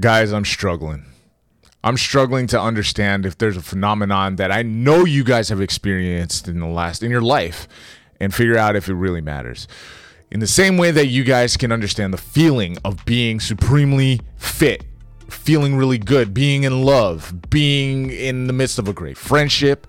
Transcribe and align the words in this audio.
Guys, 0.00 0.32
I'm 0.32 0.44
struggling. 0.44 1.06
I'm 1.82 1.96
struggling 1.96 2.46
to 2.48 2.60
understand 2.60 3.26
if 3.26 3.36
there's 3.36 3.56
a 3.56 3.62
phenomenon 3.62 4.36
that 4.36 4.52
I 4.52 4.62
know 4.62 5.04
you 5.04 5.24
guys 5.24 5.48
have 5.48 5.60
experienced 5.60 6.46
in 6.46 6.60
the 6.60 6.68
last 6.68 7.02
in 7.02 7.10
your 7.10 7.20
life 7.20 7.66
and 8.20 8.32
figure 8.32 8.56
out 8.56 8.76
if 8.76 8.88
it 8.88 8.94
really 8.94 9.20
matters. 9.20 9.66
In 10.30 10.38
the 10.38 10.46
same 10.46 10.76
way 10.76 10.92
that 10.92 11.06
you 11.06 11.24
guys 11.24 11.56
can 11.56 11.72
understand 11.72 12.12
the 12.12 12.18
feeling 12.18 12.78
of 12.84 13.04
being 13.06 13.40
supremely 13.40 14.20
fit, 14.36 14.84
feeling 15.30 15.74
really 15.74 15.98
good, 15.98 16.32
being 16.32 16.62
in 16.62 16.84
love, 16.84 17.50
being 17.50 18.10
in 18.10 18.46
the 18.46 18.52
midst 18.52 18.78
of 18.78 18.86
a 18.86 18.92
great 18.92 19.16
friendship, 19.16 19.88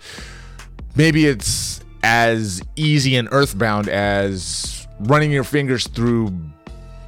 maybe 0.95 1.27
it's 1.27 1.81
as 2.01 2.63
easy 2.75 3.15
and 3.15 3.27
earthbound 3.31 3.87
as 3.87 4.87
running 5.01 5.31
your 5.31 5.43
fingers 5.43 5.87
through 5.87 6.33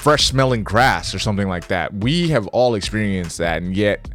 fresh 0.02 0.26
smelling 0.26 0.64
grass 0.64 1.14
or 1.14 1.20
something 1.20 1.48
like 1.48 1.68
that. 1.68 1.94
We 1.94 2.30
have 2.30 2.48
all 2.48 2.74
experienced 2.74 3.38
that, 3.38 3.62
and 3.62 3.78
yet 3.78 4.10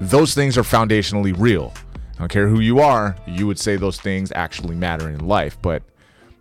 those 0.00 0.34
things 0.34 0.56
are 0.56 0.62
foundationally 0.62 1.38
real. 1.38 1.74
I 2.14 2.20
don't 2.20 2.28
care 2.28 2.48
who 2.48 2.60
you 2.60 2.80
are, 2.80 3.14
you 3.26 3.46
would 3.46 3.58
say 3.58 3.76
those 3.76 4.00
things 4.00 4.32
actually 4.34 4.74
matter 4.74 5.10
in 5.10 5.28
life, 5.28 5.58
but 5.60 5.82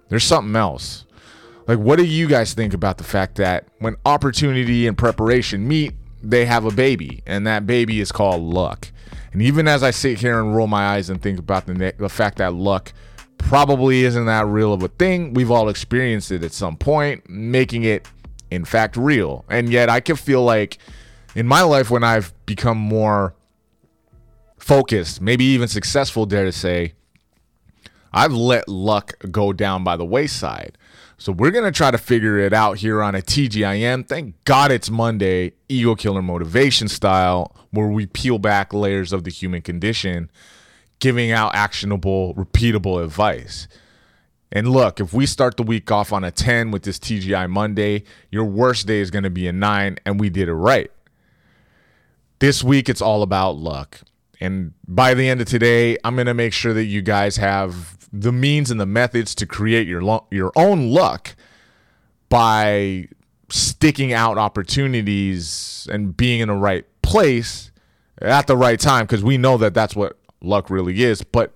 there's 0.07 0.23
something 0.23 0.55
else. 0.55 1.03
Like, 1.67 1.79
what 1.79 1.97
do 1.97 2.05
you 2.05 2.27
guys 2.27 2.53
think 2.53 2.73
about 2.73 2.97
the 2.97 3.03
fact 3.03 3.35
that 3.35 3.67
when 3.79 3.97
opportunity 4.05 4.87
and 4.87 4.97
preparation 4.97 5.67
meet, 5.67 5.93
they 6.23 6.45
have 6.45 6.63
a 6.63 6.71
baby, 6.71 7.21
and 7.25 7.45
that 7.45 7.67
baby 7.67 7.99
is 7.99 8.13
called 8.13 8.41
luck? 8.41 8.89
And 9.33 9.41
even 9.41 9.67
as 9.67 9.83
I 9.83 9.91
sit 9.91 10.19
here 10.19 10.39
and 10.39 10.55
roll 10.55 10.67
my 10.67 10.95
eyes 10.95 11.09
and 11.09 11.21
think 11.21 11.39
about 11.39 11.65
the, 11.65 11.93
the 11.97 12.07
fact 12.07 12.37
that 12.37 12.53
luck 12.53 12.93
probably 13.37 14.05
isn't 14.05 14.25
that 14.25 14.47
real 14.47 14.71
of 14.71 14.81
a 14.81 14.87
thing, 14.87 15.33
we've 15.33 15.51
all 15.51 15.67
experienced 15.67 16.31
it 16.31 16.43
at 16.43 16.53
some 16.53 16.77
point, 16.77 17.29
making 17.29 17.83
it, 17.83 18.07
in 18.51 18.65
fact, 18.65 18.97
real. 18.97 19.45
And 19.49 19.69
yet, 19.69 19.89
I 19.89 19.99
can 19.99 20.15
feel 20.15 20.43
like 20.43 20.77
in 21.35 21.47
my 21.47 21.61
life, 21.61 21.89
when 21.89 22.03
I've 22.03 22.33
become 22.45 22.77
more 22.77 23.35
focused, 24.57 25.21
maybe 25.21 25.45
even 25.45 25.67
successful, 25.67 26.25
dare 26.25 26.45
to 26.45 26.51
say, 26.51 26.93
I've 28.11 28.33
let 28.33 28.67
luck 28.67 29.13
go 29.31 29.53
down 29.53 29.83
by 29.83 29.97
the 29.97 30.05
wayside. 30.05 30.77
So 31.19 31.31
we're 31.31 31.51
going 31.51 31.65
to 31.65 31.71
try 31.71 31.89
to 31.89 31.97
figure 31.97 32.37
it 32.37 32.53
out 32.53 32.77
here 32.77 33.01
on 33.01 33.15
a 33.15 33.21
TGIM. 33.21 34.07
Thank 34.07 34.35
God 34.43 34.71
it's 34.71 34.89
Monday, 34.89 35.53
Ego 35.67 35.95
Killer 35.95 36.21
Motivation 36.21 36.87
style, 36.87 37.55
where 37.71 37.87
we 37.87 38.05
peel 38.05 38.37
back 38.37 38.73
layers 38.73 39.11
of 39.11 39.23
the 39.23 39.31
human 39.31 39.61
condition, 39.61 40.29
giving 40.99 41.31
out 41.31 41.55
actionable, 41.55 42.35
repeatable 42.35 43.03
advice. 43.03 43.67
And 44.51 44.69
look, 44.69 44.99
if 44.99 45.13
we 45.13 45.25
start 45.25 45.57
the 45.57 45.63
week 45.63 45.91
off 45.91 46.13
on 46.13 46.23
a 46.23 46.31
10 46.31 46.71
with 46.71 46.83
this 46.83 46.99
TGI 46.99 47.49
Monday, 47.49 48.03
your 48.31 48.45
worst 48.45 48.87
day 48.87 48.99
is 48.99 49.11
going 49.11 49.23
to 49.23 49.29
be 49.29 49.47
a 49.47 49.51
9, 49.51 49.97
and 50.05 50.19
we 50.19 50.29
did 50.29 50.47
it 50.47 50.53
right. 50.53 50.89
This 52.39 52.63
week, 52.63 52.87
it's 52.87 53.01
all 53.01 53.23
about 53.23 53.57
luck. 53.57 54.01
And 54.39 54.73
by 54.87 55.13
the 55.13 55.27
end 55.27 55.41
of 55.41 55.47
today, 55.47 55.97
I'm 56.03 56.15
going 56.15 56.27
to 56.27 56.33
make 56.33 56.53
sure 56.53 56.73
that 56.73 56.85
you 56.85 57.01
guys 57.01 57.37
have 57.37 57.97
the 58.13 58.31
means 58.31 58.71
and 58.71 58.79
the 58.79 58.85
methods 58.85 59.35
to 59.35 59.45
create 59.45 59.87
your 59.87 60.01
lo- 60.01 60.27
your 60.31 60.51
own 60.55 60.89
luck 60.91 61.35
by 62.29 63.07
sticking 63.49 64.13
out 64.13 64.37
opportunities 64.37 65.87
and 65.91 66.15
being 66.15 66.39
in 66.39 66.49
the 66.49 66.53
right 66.53 66.85
place 67.01 67.71
at 68.21 68.47
the 68.47 68.57
right 68.57 68.79
time 68.79 69.05
because 69.05 69.23
we 69.23 69.37
know 69.37 69.57
that 69.57 69.73
that's 69.73 69.95
what 69.95 70.17
luck 70.41 70.69
really 70.69 71.03
is. 71.03 71.23
But 71.23 71.53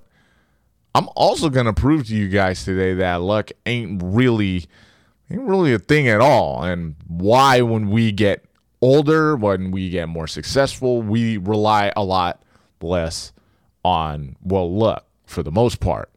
I'm 0.94 1.08
also 1.16 1.50
to 1.66 1.74
prove 1.74 2.08
to 2.08 2.16
you 2.16 2.28
guys 2.30 2.66
today 2.66 2.94
that 2.96 3.22
luck 3.22 3.52
ain't 3.66 4.02
really 4.04 4.66
ain't 5.30 5.42
really 5.42 5.74
a 5.74 5.80
thing 5.80 6.08
at 6.08 6.20
all 6.20 6.64
and 6.64 6.96
why 7.08 7.62
when 7.62 7.90
we 7.90 8.12
get 8.12 8.46
older, 8.82 9.36
when 9.36 9.72
we 9.72 9.90
get 9.90 10.10
more 10.10 10.28
successful, 10.28 11.02
we 11.02 11.38
rely 11.38 11.94
a 11.96 12.04
lot 12.04 12.42
less 12.82 13.32
on 13.86 14.36
well 14.44 14.72
luck 14.72 15.06
for 15.26 15.44
the 15.44 15.52
most 15.52 15.80
part 15.80 16.12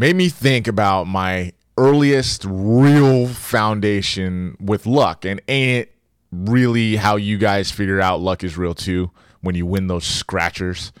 made 0.00 0.16
me 0.16 0.30
think 0.30 0.66
about 0.66 1.06
my 1.06 1.52
earliest 1.76 2.44
real 2.46 3.28
foundation 3.28 4.56
with 4.60 4.86
luck. 4.86 5.24
And 5.26 5.40
ain't 5.46 5.88
it 5.88 5.94
really 6.32 6.96
how 6.96 7.16
you 7.16 7.38
guys 7.38 7.70
figure 7.70 8.00
out 8.00 8.20
luck 8.20 8.42
is 8.42 8.56
real 8.56 8.74
too 8.74 9.10
when 9.42 9.54
you 9.54 9.66
win 9.66 9.88
those 9.88 10.04
scratchers? 10.06 10.92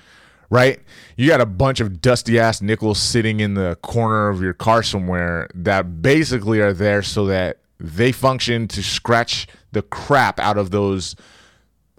Right? 0.50 0.80
You 1.16 1.28
got 1.28 1.40
a 1.40 1.46
bunch 1.46 1.78
of 1.80 2.00
dusty 2.00 2.38
ass 2.38 2.60
nickels 2.60 2.98
sitting 2.98 3.38
in 3.40 3.54
the 3.54 3.76
corner 3.82 4.28
of 4.28 4.42
your 4.42 4.52
car 4.52 4.82
somewhere 4.82 5.48
that 5.54 6.02
basically 6.02 6.60
are 6.60 6.72
there 6.72 7.02
so 7.02 7.26
that 7.26 7.60
they 7.78 8.12
function 8.12 8.66
to 8.68 8.82
scratch 8.82 9.46
the 9.72 9.82
crap 9.82 10.40
out 10.40 10.58
of 10.58 10.70
those 10.70 11.14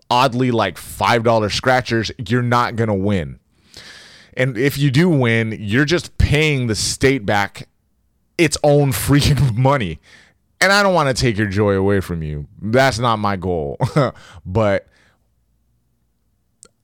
oddly 0.10 0.52
like 0.52 0.76
$5 0.76 1.52
scratchers. 1.52 2.12
You're 2.28 2.42
not 2.42 2.76
going 2.76 2.90
to 2.90 2.94
win. 2.94 3.40
And 4.36 4.58
if 4.58 4.78
you 4.78 4.92
do 4.92 5.10
win, 5.10 5.56
you're 5.60 5.86
just 5.86 6.18
paying 6.18 6.68
the 6.68 6.76
state 6.76 7.26
back 7.26 7.68
its 8.38 8.58
own 8.64 8.92
freaking 8.92 9.56
money. 9.56 10.00
And 10.60 10.72
I 10.72 10.84
don't 10.84 10.94
want 10.94 11.16
to 11.16 11.20
take 11.20 11.38
your 11.38 11.48
joy 11.48 11.74
away 11.74 12.02
from 12.02 12.22
you. 12.22 12.48
That's 12.62 13.00
not 13.00 13.18
my 13.18 13.36
goal. 13.36 13.78
but 14.46 14.88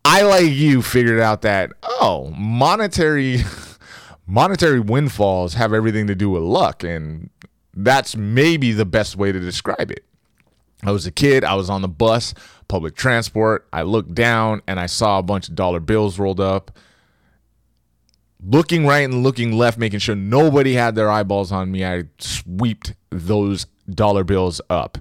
I 0.10 0.22
like 0.22 0.52
you 0.52 0.82
figured 0.82 1.20
out 1.20 1.42
that 1.42 1.74
oh, 1.84 2.34
monetary 2.38 3.40
monetary 4.28 4.80
windfalls 4.80 5.56
have 5.56 5.74
everything 5.74 6.08
to 6.08 6.16
do 6.16 6.30
with 6.30 6.44
luck 6.44 6.84
and 6.84 7.30
that's 7.74 8.16
maybe 8.16 8.72
the 8.72 8.86
best 8.86 9.18
way 9.18 9.34
to 9.34 9.40
describe 9.40 9.92
it. 9.92 10.06
I 10.82 10.92
was 10.92 11.06
a 11.06 11.12
kid, 11.12 11.44
I 11.44 11.56
was 11.56 11.70
on 11.70 11.82
the 11.82 11.88
bus, 11.90 12.34
public 12.70 12.96
transport. 12.96 13.68
I 13.74 13.82
looked 13.82 14.16
down 14.16 14.62
and 14.66 14.80
I 14.80 14.86
saw 14.86 15.20
a 15.20 15.24
bunch 15.24 15.50
of 15.50 15.56
dollar 15.56 15.82
bills 15.82 16.18
rolled 16.18 16.40
up 16.40 16.72
looking 18.44 18.86
right 18.86 19.04
and 19.04 19.24
looking 19.24 19.52
left, 19.52 19.78
making 19.78 20.00
sure 20.00 20.16
nobody 20.16 20.74
had 20.74 20.96
their 20.96 21.10
eyeballs 21.10 21.52
on 21.52 21.72
me, 21.72 21.84
I 21.86 22.06
sweeped 22.20 22.94
those 23.10 23.66
dollar 23.90 24.24
bills 24.24 24.62
up. 24.70 24.98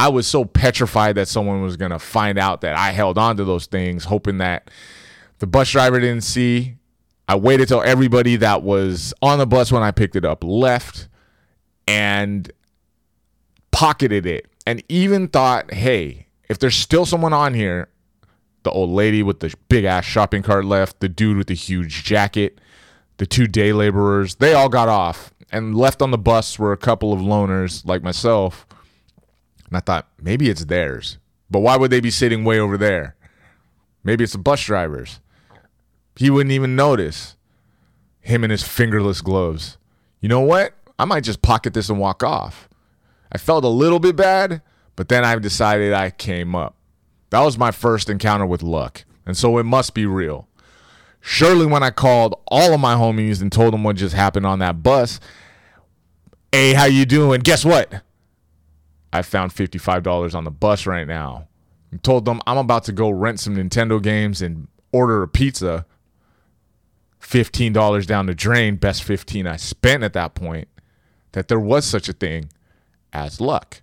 I 0.00 0.08
was 0.08 0.26
so 0.26 0.46
petrified 0.46 1.16
that 1.16 1.28
someone 1.28 1.60
was 1.60 1.76
going 1.76 1.90
to 1.90 1.98
find 1.98 2.38
out 2.38 2.62
that 2.62 2.74
I 2.74 2.92
held 2.92 3.18
on 3.18 3.36
to 3.36 3.44
those 3.44 3.66
things, 3.66 4.04
hoping 4.04 4.38
that 4.38 4.70
the 5.40 5.46
bus 5.46 5.70
driver 5.70 6.00
didn't 6.00 6.22
see. 6.22 6.76
I 7.28 7.36
waited 7.36 7.68
till 7.68 7.82
everybody 7.82 8.36
that 8.36 8.62
was 8.62 9.12
on 9.20 9.38
the 9.38 9.46
bus 9.46 9.70
when 9.70 9.82
I 9.82 9.90
picked 9.90 10.16
it 10.16 10.24
up 10.24 10.42
left 10.42 11.06
and 11.86 12.50
pocketed 13.72 14.24
it 14.24 14.46
and 14.66 14.82
even 14.88 15.28
thought, 15.28 15.70
hey, 15.74 16.28
if 16.48 16.58
there's 16.58 16.76
still 16.76 17.04
someone 17.04 17.34
on 17.34 17.52
here, 17.52 17.90
the 18.62 18.70
old 18.70 18.88
lady 18.88 19.22
with 19.22 19.40
the 19.40 19.54
big 19.68 19.84
ass 19.84 20.06
shopping 20.06 20.42
cart 20.42 20.64
left, 20.64 21.00
the 21.00 21.10
dude 21.10 21.36
with 21.36 21.48
the 21.48 21.54
huge 21.54 22.04
jacket, 22.04 22.58
the 23.18 23.26
two 23.26 23.46
day 23.46 23.74
laborers. 23.74 24.36
They 24.36 24.54
all 24.54 24.70
got 24.70 24.88
off, 24.88 25.34
and 25.52 25.76
left 25.76 26.00
on 26.00 26.10
the 26.10 26.16
bus 26.16 26.58
were 26.58 26.72
a 26.72 26.78
couple 26.78 27.12
of 27.12 27.20
loners 27.20 27.84
like 27.84 28.02
myself. 28.02 28.66
And 29.70 29.76
I 29.76 29.80
thought 29.80 30.08
maybe 30.20 30.50
it's 30.50 30.64
theirs, 30.64 31.18
but 31.48 31.60
why 31.60 31.76
would 31.76 31.90
they 31.90 32.00
be 32.00 32.10
sitting 32.10 32.44
way 32.44 32.58
over 32.58 32.76
there? 32.76 33.16
Maybe 34.02 34.24
it's 34.24 34.32
the 34.32 34.38
bus 34.38 34.64
drivers. 34.64 35.20
He 36.16 36.28
wouldn't 36.28 36.52
even 36.52 36.76
notice 36.76 37.36
him 38.20 38.44
in 38.44 38.50
his 38.50 38.62
fingerless 38.62 39.22
gloves. 39.22 39.78
You 40.20 40.28
know 40.28 40.40
what? 40.40 40.74
I 40.98 41.04
might 41.04 41.24
just 41.24 41.40
pocket 41.40 41.72
this 41.72 41.88
and 41.88 41.98
walk 41.98 42.22
off. 42.22 42.68
I 43.32 43.38
felt 43.38 43.64
a 43.64 43.68
little 43.68 44.00
bit 44.00 44.16
bad, 44.16 44.60
but 44.96 45.08
then 45.08 45.24
I 45.24 45.36
decided 45.36 45.92
I 45.92 46.10
came 46.10 46.54
up. 46.54 46.76
That 47.30 47.40
was 47.40 47.56
my 47.56 47.70
first 47.70 48.10
encounter 48.10 48.44
with 48.44 48.62
luck, 48.62 49.04
and 49.24 49.36
so 49.36 49.56
it 49.58 49.64
must 49.64 49.94
be 49.94 50.04
real. 50.04 50.48
Surely, 51.20 51.64
when 51.64 51.82
I 51.82 51.90
called 51.90 52.34
all 52.48 52.74
of 52.74 52.80
my 52.80 52.94
homies 52.94 53.40
and 53.40 53.52
told 53.52 53.72
them 53.72 53.84
what 53.84 53.96
just 53.96 54.14
happened 54.14 54.46
on 54.46 54.58
that 54.58 54.82
bus, 54.82 55.20
hey, 56.50 56.72
how 56.72 56.86
you 56.86 57.06
doing? 57.06 57.40
Guess 57.40 57.64
what? 57.64 58.02
I 59.12 59.22
found 59.22 59.52
$55 59.52 60.34
on 60.34 60.44
the 60.44 60.50
bus 60.50 60.86
right 60.86 61.06
now. 61.06 61.48
Told 62.02 62.24
them 62.24 62.40
I'm 62.46 62.58
about 62.58 62.84
to 62.84 62.92
go 62.92 63.10
rent 63.10 63.40
some 63.40 63.56
Nintendo 63.56 64.00
games 64.00 64.40
and 64.40 64.68
order 64.92 65.22
a 65.22 65.28
pizza. 65.28 65.86
$15 67.20 68.06
down 68.06 68.26
the 68.26 68.34
drain, 68.34 68.76
best 68.76 69.02
15 69.02 69.46
I 69.46 69.56
spent 69.56 70.02
at 70.02 70.12
that 70.14 70.34
point, 70.34 70.68
that 71.32 71.48
there 71.48 71.60
was 71.60 71.84
such 71.84 72.08
a 72.08 72.12
thing 72.12 72.50
as 73.12 73.40
luck. 73.40 73.82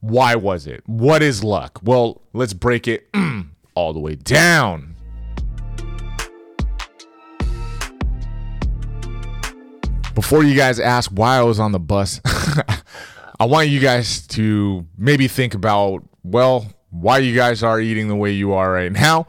Why 0.00 0.34
was 0.34 0.66
it? 0.66 0.82
What 0.86 1.22
is 1.22 1.44
luck? 1.44 1.78
Well, 1.82 2.22
let's 2.32 2.54
break 2.54 2.88
it 2.88 3.08
all 3.74 3.92
the 3.92 4.00
way 4.00 4.14
down. 4.14 4.96
Before 10.14 10.42
you 10.42 10.54
guys 10.54 10.80
ask 10.80 11.10
why 11.10 11.36
I 11.36 11.42
was 11.42 11.60
on 11.60 11.72
the 11.72 11.78
bus, 11.78 12.20
I 13.40 13.46
want 13.46 13.68
you 13.68 13.80
guys 13.80 14.26
to 14.28 14.86
maybe 14.96 15.26
think 15.26 15.54
about, 15.54 16.04
well, 16.22 16.66
why 16.90 17.18
you 17.18 17.34
guys 17.34 17.62
are 17.62 17.80
eating 17.80 18.06
the 18.08 18.16
way 18.16 18.30
you 18.32 18.52
are 18.52 18.70
right 18.70 18.92
now 18.92 19.26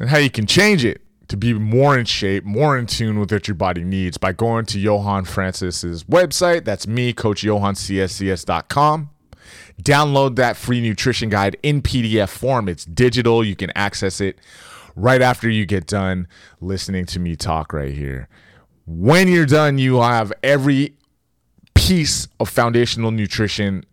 and 0.00 0.08
how 0.08 0.18
you 0.18 0.30
can 0.30 0.46
change 0.46 0.84
it 0.84 1.02
to 1.28 1.36
be 1.36 1.52
more 1.52 1.98
in 1.98 2.06
shape, 2.06 2.44
more 2.44 2.78
in 2.78 2.86
tune 2.86 3.18
with 3.18 3.32
what 3.32 3.48
your 3.48 3.56
body 3.56 3.82
needs 3.84 4.16
by 4.16 4.32
going 4.32 4.64
to 4.66 4.78
Johan 4.78 5.24
Francis's 5.24 6.04
website. 6.04 6.64
That's 6.64 6.86
me, 6.86 7.12
Coach 7.12 7.42
Johan 7.42 7.74
CSCS.com 7.74 9.10
Download 9.82 10.36
that 10.36 10.56
free 10.56 10.80
nutrition 10.80 11.28
guide 11.28 11.56
in 11.62 11.82
PDF 11.82 12.30
form. 12.30 12.68
It's 12.68 12.84
digital, 12.84 13.44
you 13.44 13.56
can 13.56 13.70
access 13.74 14.20
it 14.20 14.38
right 14.94 15.20
after 15.20 15.50
you 15.50 15.66
get 15.66 15.86
done 15.86 16.26
listening 16.60 17.04
to 17.06 17.20
me 17.20 17.36
talk 17.36 17.72
right 17.72 17.92
here. 17.92 18.28
When 18.86 19.28
you're 19.28 19.46
done, 19.46 19.78
you 19.78 20.00
have 20.00 20.32
every 20.42 20.94
piece 21.76 22.28
of 22.40 22.48
foundational 22.48 23.10
nutrition, 23.10 23.84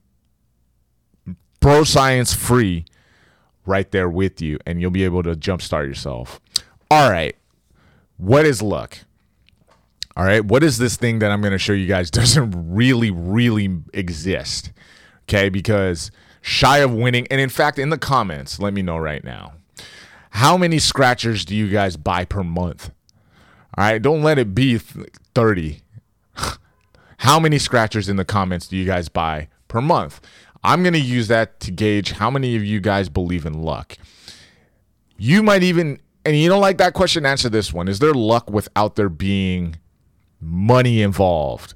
pro 1.60 1.84
science 1.84 2.34
free, 2.34 2.86
right 3.66 3.92
there 3.92 4.10
with 4.10 4.42
you, 4.42 4.58
and 4.66 4.82
you'll 4.82 4.92
be 4.92 5.04
able 5.04 5.24
to 5.24 5.36
jumpstart 5.36 5.88
yourself. 5.88 6.40
All 6.90 7.10
right. 7.10 7.36
What 8.18 8.46
is 8.46 8.62
luck? 8.62 9.00
All 10.16 10.26
right. 10.26 10.44
What 10.44 10.64
is 10.64 10.78
this 10.78 10.96
thing 10.96 11.20
that 11.20 11.32
I'm 11.32 11.42
going 11.42 11.54
to 11.54 11.58
show 11.58 11.74
you 11.74 11.88
guys 11.88 12.12
doesn't 12.12 12.54
really, 12.74 13.12
really 13.12 13.82
exist? 13.94 14.72
Okay. 15.24 15.50
Because 15.50 16.12
shy 16.42 16.80
of 16.80 16.94
winning, 16.94 17.28
and 17.32 17.40
in 17.40 17.50
fact, 17.50 17.80
in 17.80 17.90
the 17.90 17.98
comments, 17.98 18.60
let 18.60 18.74
me 18.74 18.82
know 18.82 18.98
right 18.98 19.24
now. 19.24 19.54
How 20.32 20.58
many 20.58 20.80
scratchers 20.80 21.46
do 21.46 21.56
you 21.56 21.70
guys 21.70 21.96
buy 21.96 22.26
per 22.26 22.44
month? 22.44 22.92
All 23.78 23.86
right. 23.86 24.02
Don't 24.02 24.24
let 24.24 24.38
it 24.38 24.54
be 24.56 24.78
30. 24.78 25.80
How 27.24 27.40
many 27.40 27.58
scratchers 27.58 28.10
in 28.10 28.18
the 28.18 28.26
comments 28.26 28.68
do 28.68 28.76
you 28.76 28.86
guys 28.86 29.08
buy 29.08 29.48
per 29.70 29.80
month? 29.80 30.20
I'm 30.62 30.84
going 30.84 30.92
to 30.92 31.00
use 31.00 31.30
that 31.30 31.62
to 31.62 31.72
gauge 31.72 32.12
how 32.12 32.30
many 32.30 32.58
of 32.58 32.66
you 32.66 32.82
guys 32.82 33.08
believe 33.08 33.46
in 33.46 33.54
luck. 33.54 33.96
You 35.18 35.42
might 35.42 35.64
even, 35.64 36.02
and 36.26 36.36
you 36.38 36.50
don't 36.50 36.60
like 36.60 36.80
that 36.80 36.94
question, 36.94 37.26
answer 37.26 37.48
this 37.48 37.72
one. 37.72 37.88
Is 37.88 38.00
there 38.00 38.14
luck 38.14 38.50
without 38.50 38.98
there 38.98 39.08
being 39.08 39.78
money 40.42 41.02
involved? 41.02 41.76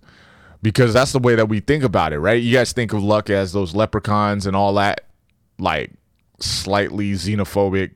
Because 0.61 0.93
that's 0.93 1.13
the 1.13 1.19
way 1.19 1.35
that 1.35 1.47
we 1.47 1.61
think 1.61 1.81
about 1.81 2.11
it, 2.11 2.19
right? 2.19 2.43
You 2.43 2.51
guys 2.51 2.73
think 2.73 2.91
of 2.91 3.01
luck 3.01 3.29
as 3.29 3.53
those 3.53 3.73
leprechauns 3.73 4.47
and 4.47 4.55
all 4.55 4.73
that, 4.73 5.05
like 5.59 5.93
slightly 6.41 7.13
xenophobic 7.13 7.91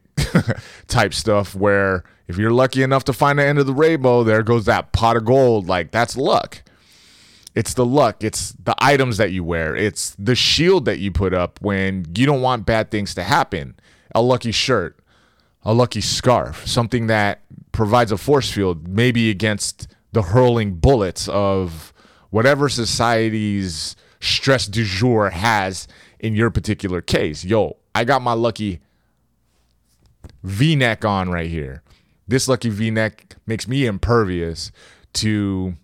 type 0.87 1.13
stuff, 1.13 1.53
where 1.53 2.05
if 2.29 2.37
you're 2.37 2.51
lucky 2.51 2.81
enough 2.81 3.03
to 3.03 3.13
find 3.13 3.39
the 3.39 3.43
end 3.43 3.59
of 3.59 3.65
the 3.65 3.73
rainbow, 3.73 4.23
there 4.23 4.41
goes 4.41 4.63
that 4.67 4.93
pot 4.93 5.17
of 5.17 5.25
gold. 5.25 5.67
Like 5.67 5.91
that's 5.91 6.15
luck. 6.15 6.63
It's 7.53 7.73
the 7.73 7.85
luck. 7.85 8.23
It's 8.23 8.53
the 8.53 8.75
items 8.79 9.17
that 9.17 9.31
you 9.31 9.43
wear. 9.43 9.75
It's 9.75 10.15
the 10.17 10.35
shield 10.35 10.85
that 10.85 10.99
you 10.99 11.11
put 11.11 11.33
up 11.33 11.59
when 11.61 12.05
you 12.15 12.25
don't 12.25 12.41
want 12.41 12.65
bad 12.65 12.91
things 12.91 13.13
to 13.15 13.23
happen. 13.23 13.75
A 14.15 14.21
lucky 14.21 14.51
shirt, 14.51 14.99
a 15.63 15.73
lucky 15.73 16.01
scarf, 16.01 16.65
something 16.67 17.07
that 17.07 17.41
provides 17.71 18.11
a 18.11 18.17
force 18.17 18.51
field, 18.51 18.87
maybe 18.87 19.29
against 19.29 19.87
the 20.11 20.23
hurling 20.23 20.75
bullets 20.75 21.27
of 21.29 21.93
whatever 22.29 22.69
society's 22.69 23.95
stress 24.19 24.67
du 24.67 24.83
jour 24.85 25.29
has 25.29 25.87
in 26.19 26.35
your 26.35 26.49
particular 26.49 27.01
case. 27.01 27.43
Yo, 27.43 27.77
I 27.95 28.03
got 28.03 28.21
my 28.21 28.33
lucky 28.33 28.79
v 30.43 30.75
neck 30.75 31.03
on 31.03 31.29
right 31.29 31.49
here. 31.49 31.83
This 32.27 32.47
lucky 32.47 32.69
v 32.69 32.91
neck 32.91 33.35
makes 33.45 33.67
me 33.67 33.85
impervious 33.85 34.71
to 35.13 35.75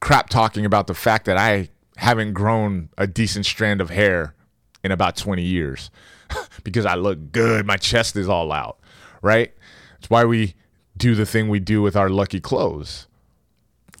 crap 0.00 0.28
talking 0.28 0.64
about 0.64 0.86
the 0.86 0.94
fact 0.94 1.26
that 1.26 1.36
I 1.36 1.68
haven't 1.96 2.32
grown 2.32 2.88
a 2.96 3.06
decent 3.06 3.46
strand 3.46 3.80
of 3.80 3.90
hair 3.90 4.34
in 4.82 4.90
about 4.90 5.16
20 5.16 5.42
years 5.42 5.90
because 6.64 6.86
I 6.86 6.94
look 6.94 7.32
good. 7.32 7.66
My 7.66 7.76
chest 7.76 8.16
is 8.16 8.28
all 8.28 8.52
out, 8.52 8.78
right? 9.22 9.52
It's 9.98 10.08
why 10.08 10.24
we 10.24 10.54
do 10.96 11.14
the 11.14 11.26
thing 11.26 11.48
we 11.48 11.60
do 11.60 11.82
with 11.82 11.96
our 11.96 12.08
lucky 12.08 12.40
clothes. 12.40 13.06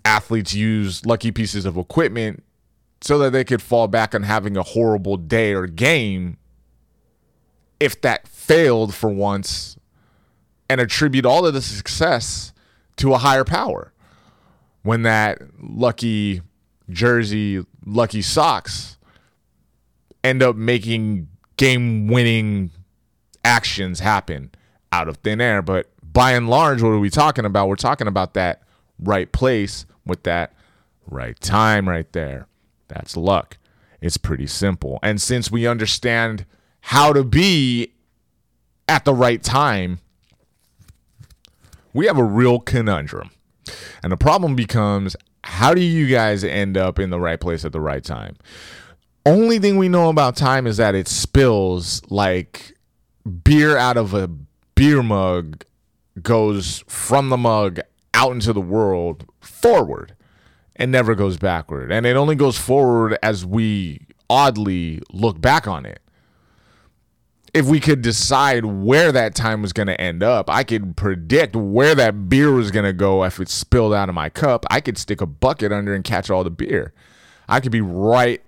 Athletes 0.04 0.54
use 0.54 1.04
lucky 1.04 1.30
pieces 1.30 1.66
of 1.66 1.76
equipment 1.76 2.42
so 3.02 3.18
that 3.18 3.30
they 3.30 3.44
could 3.44 3.62
fall 3.62 3.86
back 3.86 4.14
on 4.14 4.22
having 4.22 4.56
a 4.56 4.62
horrible 4.62 5.16
day 5.16 5.52
or 5.52 5.66
game 5.66 6.38
if 7.78 8.00
that 8.02 8.28
failed 8.28 8.94
for 8.94 9.10
once 9.10 9.76
and 10.68 10.80
attribute 10.80 11.26
all 11.26 11.46
of 11.46 11.54
the 11.54 11.62
success 11.62 12.52
to 12.96 13.14
a 13.14 13.18
higher 13.18 13.44
power 13.44 13.92
when 14.82 15.02
that 15.02 15.42
lucky 15.60 16.42
jersey, 16.88 17.64
lucky 17.84 18.22
socks 18.22 18.98
end 20.22 20.42
up 20.42 20.56
making 20.56 21.28
game 21.56 22.08
winning 22.08 22.70
actions 23.44 24.00
happen 24.00 24.50
out 24.92 25.08
of 25.08 25.18
thin 25.18 25.40
air. 25.40 25.62
But 25.62 25.88
by 26.02 26.32
and 26.32 26.48
large, 26.48 26.82
what 26.82 26.90
are 26.90 26.98
we 26.98 27.10
talking 27.10 27.44
about? 27.44 27.68
We're 27.68 27.76
talking 27.76 28.06
about 28.06 28.34
that 28.34 28.62
right 28.98 29.30
place 29.30 29.86
with 30.04 30.22
that 30.24 30.52
right 31.06 31.38
time 31.40 31.88
right 31.88 32.10
there. 32.12 32.46
That's 32.88 33.16
luck. 33.16 33.58
It's 34.00 34.16
pretty 34.16 34.46
simple. 34.46 34.98
And 35.02 35.20
since 35.20 35.50
we 35.50 35.66
understand 35.66 36.46
how 36.80 37.12
to 37.12 37.22
be 37.22 37.92
at 38.88 39.04
the 39.04 39.14
right 39.14 39.42
time, 39.42 40.00
we 41.92 42.06
have 42.06 42.18
a 42.18 42.24
real 42.24 42.58
conundrum. 42.60 43.30
And 44.02 44.12
the 44.12 44.16
problem 44.16 44.56
becomes 44.56 45.16
how 45.44 45.74
do 45.74 45.80
you 45.80 46.06
guys 46.06 46.44
end 46.44 46.76
up 46.76 46.98
in 46.98 47.10
the 47.10 47.20
right 47.20 47.40
place 47.40 47.64
at 47.64 47.72
the 47.72 47.80
right 47.80 48.04
time? 48.04 48.36
Only 49.26 49.58
thing 49.58 49.76
we 49.76 49.88
know 49.88 50.08
about 50.08 50.36
time 50.36 50.66
is 50.66 50.76
that 50.78 50.94
it 50.94 51.08
spills 51.08 52.02
like 52.10 52.76
beer 53.44 53.76
out 53.76 53.96
of 53.96 54.14
a 54.14 54.28
beer 54.74 55.02
mug 55.02 55.64
goes 56.22 56.82
from 56.88 57.28
the 57.28 57.36
mug 57.36 57.80
out 58.14 58.32
into 58.32 58.52
the 58.52 58.60
world 58.60 59.26
forward 59.40 60.14
and 60.76 60.90
never 60.90 61.14
goes 61.14 61.36
backward. 61.36 61.92
And 61.92 62.06
it 62.06 62.16
only 62.16 62.34
goes 62.34 62.58
forward 62.58 63.18
as 63.22 63.44
we 63.44 64.06
oddly 64.28 65.00
look 65.12 65.40
back 65.40 65.66
on 65.66 65.84
it 65.84 66.00
if 67.52 67.66
we 67.66 67.80
could 67.80 68.02
decide 68.02 68.64
where 68.64 69.12
that 69.12 69.34
time 69.34 69.62
was 69.62 69.72
going 69.72 69.88
to 69.88 70.00
end 70.00 70.22
up, 70.22 70.48
I 70.48 70.62
could 70.62 70.96
predict 70.96 71.56
where 71.56 71.94
that 71.94 72.28
beer 72.28 72.52
was 72.52 72.70
going 72.70 72.84
to 72.84 72.92
go 72.92 73.24
if 73.24 73.40
it 73.40 73.48
spilled 73.48 73.92
out 73.92 74.08
of 74.08 74.14
my 74.14 74.28
cup. 74.28 74.64
I 74.70 74.80
could 74.80 74.98
stick 74.98 75.20
a 75.20 75.26
bucket 75.26 75.72
under 75.72 75.94
and 75.94 76.04
catch 76.04 76.30
all 76.30 76.44
the 76.44 76.50
beer. 76.50 76.92
I 77.48 77.60
could 77.60 77.72
be 77.72 77.80
right. 77.80 78.42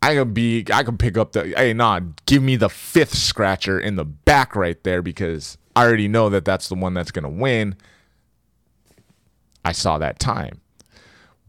I 0.00 0.14
could 0.14 0.34
be. 0.34 0.64
I 0.72 0.82
could 0.82 0.98
pick 0.98 1.18
up 1.18 1.32
the. 1.32 1.52
Hey, 1.56 1.72
nah, 1.72 2.00
give 2.26 2.42
me 2.42 2.56
the 2.56 2.68
fifth 2.68 3.14
scratcher 3.14 3.78
in 3.78 3.96
the 3.96 4.04
back 4.04 4.54
right 4.54 4.82
there 4.84 5.02
because 5.02 5.58
I 5.74 5.84
already 5.84 6.08
know 6.08 6.28
that 6.30 6.44
that's 6.44 6.68
the 6.68 6.74
one 6.74 6.94
that's 6.94 7.10
going 7.10 7.24
to 7.24 7.28
win. 7.28 7.76
I 9.64 9.72
saw 9.72 9.98
that 9.98 10.18
time. 10.18 10.60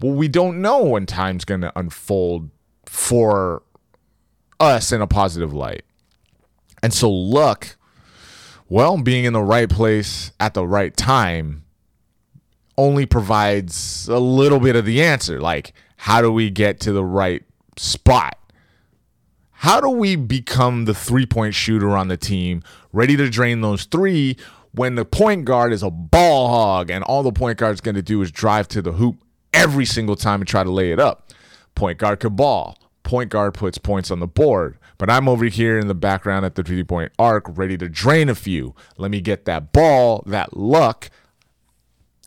Well, 0.02 0.14
we 0.14 0.28
don't 0.28 0.62
know 0.62 0.84
when 0.84 1.06
time's 1.06 1.46
going 1.46 1.62
to 1.62 1.78
unfold 1.78 2.50
for 2.86 3.64
us 4.60 4.92
in 4.92 5.02
a 5.02 5.08
positive 5.08 5.54
light. 5.54 5.84
And 6.84 6.94
so 6.94 7.10
luck, 7.10 7.76
well, 8.70 8.98
being 9.02 9.26
in 9.26 9.34
the 9.34 9.42
right 9.42 9.70
place 9.70 10.32
at 10.40 10.54
the 10.54 10.68
right 10.68 10.96
time 10.96 11.64
only 12.78 13.06
provides 13.06 14.08
a 14.08 14.20
little 14.20 14.60
bit 14.60 14.76
of 14.76 14.86
the 14.86 15.02
answer. 15.02 15.42
Like, 15.42 15.74
how 15.98 16.22
do 16.22 16.32
we 16.32 16.50
get 16.50 16.80
to 16.82 16.94
the 16.94 17.04
right 17.04 17.44
spot? 17.76 18.38
How 19.52 19.82
do 19.82 19.90
we 19.90 20.16
become 20.16 20.86
the 20.86 20.94
three 20.94 21.26
point 21.26 21.56
shooter 21.56 21.98
on 21.98 22.10
the 22.10 22.18
team, 22.18 22.62
ready 22.94 23.18
to 23.18 23.30
drain 23.30 23.62
those 23.62 23.86
three 23.86 24.38
when 24.72 24.94
the 24.94 25.06
point 25.06 25.46
guard 25.46 25.74
is 25.74 25.82
a 25.82 25.90
ball 25.90 26.50
hog 26.50 26.92
and 26.92 27.04
all 27.04 27.24
the 27.24 27.32
point 27.32 27.58
guard's 27.58 27.82
going 27.82 27.96
to 27.96 28.04
do 28.04 28.22
is 28.22 28.32
drive 28.32 28.68
to 28.68 28.82
the 28.84 28.92
hoop 28.92 29.18
every 29.54 29.86
single 29.86 30.16
time 30.16 30.42
and 30.42 30.48
try 30.48 30.64
to 30.64 30.70
lay 30.70 30.92
it 30.92 31.00
up? 31.00 31.32
Point 31.74 31.98
guard 31.98 32.20
could 32.20 32.36
ball. 32.36 32.78
Point 33.02 33.32
guard 33.32 33.56
puts 33.56 33.80
points 33.80 34.12
on 34.12 34.20
the 34.20 34.28
board. 34.28 34.78
But 34.98 35.10
I'm 35.10 35.30
over 35.30 35.46
here 35.46 35.78
in 35.78 35.88
the 35.88 35.96
background 35.96 36.46
at 36.46 36.56
the 36.56 36.64
three 36.64 36.84
point 36.84 37.12
arc, 37.20 37.46
ready 37.58 37.78
to 37.78 37.90
drain 37.90 38.30
a 38.30 38.36
few. 38.36 38.76
Let 38.98 39.12
me 39.12 39.22
get 39.22 39.46
that 39.46 39.72
ball, 39.72 40.24
that 40.26 40.58
luck. 40.58 41.10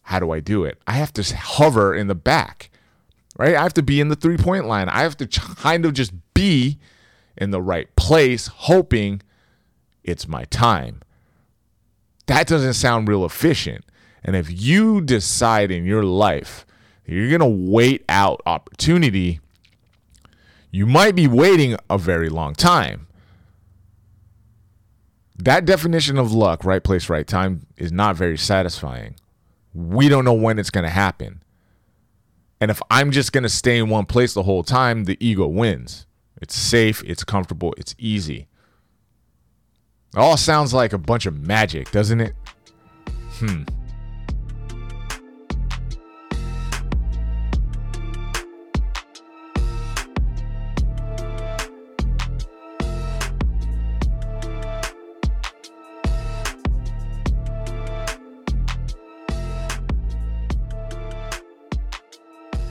How 0.03 0.19
do 0.19 0.31
I 0.31 0.41
do 0.41 0.65
it? 0.65 0.79
I 0.87 0.93
have 0.93 1.13
to 1.15 1.37
hover 1.37 1.95
in 1.95 2.07
the 2.07 2.15
back, 2.15 2.71
right? 3.39 3.55
I 3.55 3.63
have 3.63 3.75
to 3.75 3.83
be 3.83 4.01
in 4.01 4.09
the 4.09 4.17
three 4.17 4.37
point 4.37 4.67
line. 4.67 4.89
I 4.89 5.03
have 5.03 5.17
to 5.19 5.27
kind 5.27 5.85
of 5.85 5.95
just 5.95 6.13
be 6.35 6.79
in 7.37 7.51
the 7.51 7.63
right 7.63 7.95
place, 7.97 8.47
hoping 8.49 9.23
it's 10.05 10.29
my 10.29 10.45
time. 10.45 11.01
That 12.27 12.47
doesn't 12.47 12.75
sound 12.75 13.09
real 13.09 13.25
efficient. 13.25 13.85
And 14.23 14.37
if 14.37 14.49
you 14.51 15.01
decide 15.01 15.71
in 15.71 15.85
your 15.85 16.05
life 16.05 16.67
you're 17.11 17.29
going 17.29 17.41
to 17.41 17.71
wait 17.71 18.05
out 18.09 18.41
opportunity 18.47 19.41
you 20.71 20.87
might 20.87 21.15
be 21.15 21.27
waiting 21.27 21.77
a 21.89 21.99
very 21.99 22.29
long 22.29 22.55
time. 22.55 23.07
That 25.37 25.65
definition 25.65 26.19
of 26.19 26.33
luck, 26.33 26.65
right 26.65 26.83
place, 26.83 27.09
right 27.09 27.27
time, 27.27 27.67
is 27.77 27.91
not 27.91 28.17
very 28.17 28.37
satisfying. 28.37 29.17
We 29.73 30.09
don't 30.09 30.25
know 30.25 30.35
when 30.35 30.59
it's 30.59 30.71
going 30.71 30.85
to 30.85 30.91
happen. 30.91 31.43
And 32.61 32.71
if 32.71 32.83
I'm 32.91 33.11
just 33.11 33.33
going 33.33 33.45
to 33.45 33.49
stay 33.49 33.79
in 33.79 33.89
one 33.89 34.05
place 34.05 34.35
the 34.35 34.43
whole 34.43 34.63
time, 34.63 35.05
the 35.05 35.17
ego 35.19 35.47
wins. 35.47 36.07
It's 36.43 36.55
safe, 36.55 37.03
it's 37.05 37.25
comfortable, 37.25 37.75
it's 37.79 37.95
easy. 37.99 38.49
It 40.15 40.19
all 40.19 40.37
sounds 40.37 40.75
like 40.75 40.93
a 40.93 40.99
bunch 40.99 41.25
of 41.27 41.41
magic, 41.41 41.91
doesn't 41.91 42.21
it? 42.21 42.35
Hmm. 43.35 43.63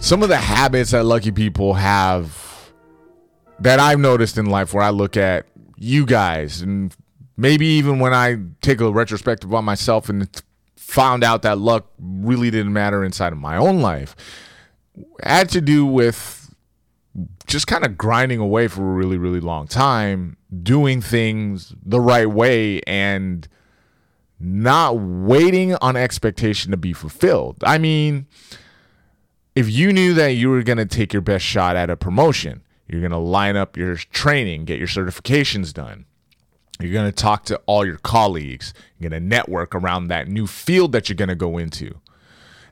Some 0.09 0.23
of 0.23 0.29
the 0.29 0.37
habits 0.37 0.89
that 0.89 1.03
lucky 1.03 1.29
people 1.29 1.75
have 1.75 2.71
that 3.59 3.79
I've 3.79 3.99
noticed 3.99 4.39
in 4.39 4.47
life 4.47 4.73
where 4.73 4.81
I 4.81 4.89
look 4.89 5.15
at 5.15 5.45
you 5.77 6.03
guys 6.03 6.61
and 6.61 6.95
maybe 7.37 7.67
even 7.67 7.99
when 7.99 8.11
I 8.11 8.37
take 8.63 8.81
a 8.81 8.91
retrospective 8.91 9.53
on 9.53 9.65
myself 9.65 10.09
and 10.09 10.27
found 10.75 11.23
out 11.23 11.43
that 11.43 11.59
luck 11.59 11.91
really 11.99 12.49
didn't 12.49 12.73
matter 12.73 13.03
inside 13.03 13.33
of 13.33 13.37
my 13.37 13.55
own 13.55 13.81
life 13.81 14.15
had 15.21 15.47
to 15.49 15.61
do 15.61 15.85
with 15.85 16.55
just 17.45 17.67
kind 17.67 17.85
of 17.85 17.95
grinding 17.95 18.39
away 18.39 18.67
for 18.67 18.81
a 18.81 18.95
really 18.95 19.19
really 19.19 19.39
long 19.39 19.67
time 19.67 20.37
doing 20.63 21.01
things 21.01 21.75
the 21.85 22.01
right 22.01 22.31
way 22.31 22.81
and 22.87 23.47
not 24.39 24.97
waiting 24.97 25.75
on 25.75 25.95
expectation 25.95 26.71
to 26.71 26.77
be 26.77 26.93
fulfilled. 26.93 27.63
I 27.63 27.77
mean 27.77 28.25
if 29.59 29.69
you 29.69 29.91
knew 29.93 30.13
that 30.13 30.33
you 30.33 30.49
were 30.49 30.63
going 30.63 30.77
to 30.77 30.85
take 30.85 31.13
your 31.13 31.21
best 31.21 31.45
shot 31.45 31.75
at 31.75 31.89
a 31.89 31.97
promotion 31.97 32.63
you're 32.87 33.01
going 33.01 33.11
to 33.11 33.17
line 33.17 33.55
up 33.55 33.77
your 33.77 33.95
training 33.95 34.65
get 34.65 34.79
your 34.79 34.87
certifications 34.87 35.73
done 35.73 36.05
you're 36.79 36.93
going 36.93 37.11
to 37.11 37.11
talk 37.11 37.43
to 37.45 37.57
all 37.65 37.85
your 37.85 37.97
colleagues. 37.97 38.73
You're 38.97 39.09
going 39.09 39.21
to 39.21 39.27
network 39.27 39.75
around 39.75 40.07
that 40.07 40.29
new 40.29 40.47
field 40.47 40.93
that 40.93 41.09
you're 41.09 41.17
going 41.17 41.29
to 41.29 41.35
go 41.35 41.57
into. 41.57 41.99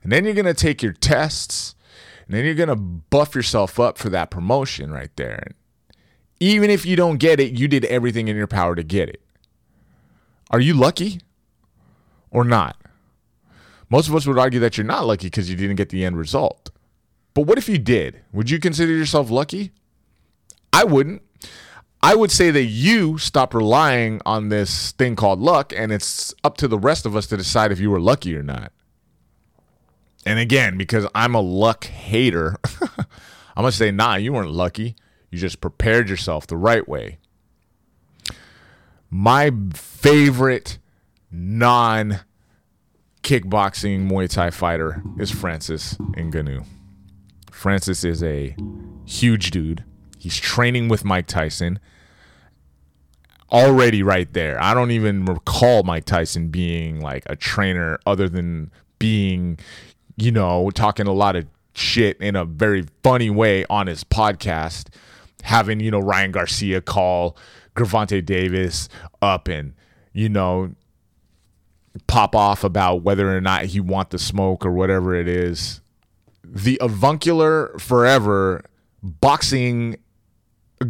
And 0.02 0.10
then 0.10 0.24
you're 0.24 0.34
going 0.34 0.46
to 0.46 0.54
take 0.54 0.82
your 0.82 0.94
tests. 0.94 1.74
And 2.26 2.34
then 2.34 2.44
you're 2.44 2.54
going 2.54 2.70
to 2.70 2.76
buff 2.76 3.34
yourself 3.34 3.78
up 3.78 3.98
for 3.98 4.08
that 4.08 4.30
promotion 4.30 4.90
right 4.90 5.14
there. 5.16 5.48
Even 6.40 6.70
if 6.70 6.86
you 6.86 6.96
don't 6.96 7.18
get 7.18 7.38
it, 7.38 7.58
you 7.58 7.68
did 7.68 7.84
everything 7.86 8.28
in 8.28 8.36
your 8.36 8.46
power 8.46 8.74
to 8.74 8.82
get 8.82 9.08
it. 9.10 9.20
Are 10.50 10.60
you 10.60 10.72
lucky 10.72 11.20
or 12.30 12.44
not? 12.44 12.76
Most 13.90 14.08
of 14.08 14.14
us 14.14 14.26
would 14.26 14.38
argue 14.38 14.60
that 14.60 14.78
you're 14.78 14.86
not 14.86 15.06
lucky 15.06 15.26
because 15.26 15.50
you 15.50 15.56
didn't 15.56 15.76
get 15.76 15.90
the 15.90 16.04
end 16.04 16.16
result. 16.16 16.70
But 17.34 17.42
what 17.42 17.58
if 17.58 17.68
you 17.68 17.78
did? 17.78 18.20
Would 18.32 18.50
you 18.50 18.58
consider 18.58 18.92
yourself 18.92 19.30
lucky? 19.30 19.72
I 20.72 20.84
wouldn't. 20.84 21.22
I 22.02 22.14
would 22.14 22.30
say 22.30 22.50
that 22.50 22.64
you 22.64 23.18
stop 23.18 23.54
relying 23.54 24.20
on 24.24 24.48
this 24.48 24.92
thing 24.92 25.16
called 25.16 25.40
luck, 25.40 25.72
and 25.76 25.90
it's 25.90 26.32
up 26.44 26.56
to 26.58 26.68
the 26.68 26.78
rest 26.78 27.04
of 27.06 27.16
us 27.16 27.26
to 27.28 27.36
decide 27.36 27.72
if 27.72 27.80
you 27.80 27.90
were 27.90 28.00
lucky 28.00 28.36
or 28.36 28.42
not. 28.42 28.72
And 30.24 30.38
again, 30.38 30.76
because 30.76 31.06
I'm 31.14 31.34
a 31.34 31.40
luck 31.40 31.84
hater, 31.84 32.56
I'm 32.80 33.62
going 33.62 33.70
to 33.70 33.76
say, 33.76 33.90
nah, 33.90 34.14
you 34.14 34.32
weren't 34.32 34.50
lucky. 34.50 34.94
You 35.30 35.38
just 35.38 35.60
prepared 35.60 36.08
yourself 36.08 36.46
the 36.46 36.56
right 36.56 36.88
way. 36.88 37.18
My 39.10 39.50
favorite 39.74 40.78
non 41.30 42.20
kickboxing 43.22 44.08
Muay 44.08 44.30
Thai 44.30 44.50
fighter 44.50 45.02
is 45.18 45.30
Francis 45.30 45.94
Ngannou. 45.94 46.64
Francis 47.58 48.04
is 48.04 48.22
a 48.22 48.54
huge 49.04 49.50
dude. 49.50 49.82
He's 50.16 50.36
training 50.36 50.88
with 50.88 51.04
Mike 51.04 51.26
Tyson. 51.26 51.80
Already 53.50 54.00
right 54.00 54.32
there. 54.32 54.62
I 54.62 54.74
don't 54.74 54.92
even 54.92 55.24
recall 55.24 55.82
Mike 55.82 56.04
Tyson 56.04 56.50
being 56.50 57.00
like 57.00 57.24
a 57.26 57.34
trainer 57.34 57.98
other 58.06 58.28
than 58.28 58.70
being, 59.00 59.58
you 60.16 60.30
know, 60.30 60.70
talking 60.70 61.08
a 61.08 61.12
lot 61.12 61.34
of 61.34 61.46
shit 61.74 62.16
in 62.20 62.36
a 62.36 62.44
very 62.44 62.86
funny 63.02 63.28
way 63.28 63.64
on 63.68 63.88
his 63.88 64.04
podcast, 64.04 64.86
having, 65.42 65.80
you 65.80 65.90
know, 65.90 65.98
Ryan 65.98 66.30
Garcia 66.30 66.80
call 66.80 67.36
Gervonta 67.74 68.24
Davis 68.24 68.88
up 69.20 69.48
and, 69.48 69.74
you 70.12 70.28
know, 70.28 70.76
pop 72.06 72.36
off 72.36 72.62
about 72.62 73.02
whether 73.02 73.36
or 73.36 73.40
not 73.40 73.64
he 73.64 73.80
want 73.80 74.10
the 74.10 74.18
smoke 74.18 74.64
or 74.64 74.70
whatever 74.70 75.16
it 75.16 75.26
is. 75.26 75.80
The 76.50 76.78
avuncular 76.80 77.78
forever 77.78 78.64
boxing 79.02 79.96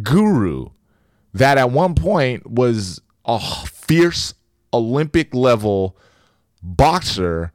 guru 0.03 0.69
that 1.33 1.57
at 1.57 1.71
one 1.71 1.95
point 1.95 2.49
was 2.49 3.01
a 3.25 3.39
fierce 3.39 4.33
Olympic 4.73 5.33
level 5.33 5.97
boxer, 6.63 7.51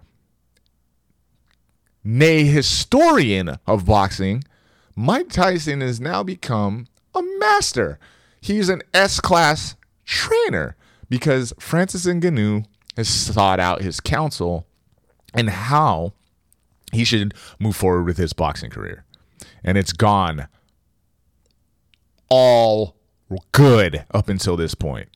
nay, 2.02 2.44
historian 2.44 3.58
of 3.66 3.86
boxing, 3.86 4.44
Mike 4.96 5.30
Tyson 5.30 5.80
has 5.80 6.00
now 6.00 6.22
become 6.22 6.86
a 7.14 7.22
master. 7.38 7.98
He's 8.40 8.68
an 8.68 8.82
S 8.92 9.20
class 9.20 9.76
trainer 10.04 10.76
because 11.08 11.52
Francis 11.58 12.06
Ngannou 12.06 12.66
has 12.96 13.08
sought 13.08 13.58
out 13.58 13.82
his 13.82 14.00
counsel 14.00 14.66
and 15.32 15.50
how 15.50 16.12
he 16.92 17.04
should 17.04 17.34
move 17.58 17.76
forward 17.76 18.04
with 18.04 18.16
his 18.16 18.32
boxing 18.32 18.70
career. 18.70 19.04
And 19.62 19.78
it's 19.78 19.92
gone 19.92 20.48
all 22.28 22.96
good 23.52 24.04
up 24.12 24.28
until 24.28 24.56
this 24.56 24.74
point. 24.74 25.08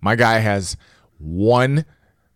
My 0.00 0.16
guy 0.16 0.38
has 0.38 0.76
won 1.18 1.84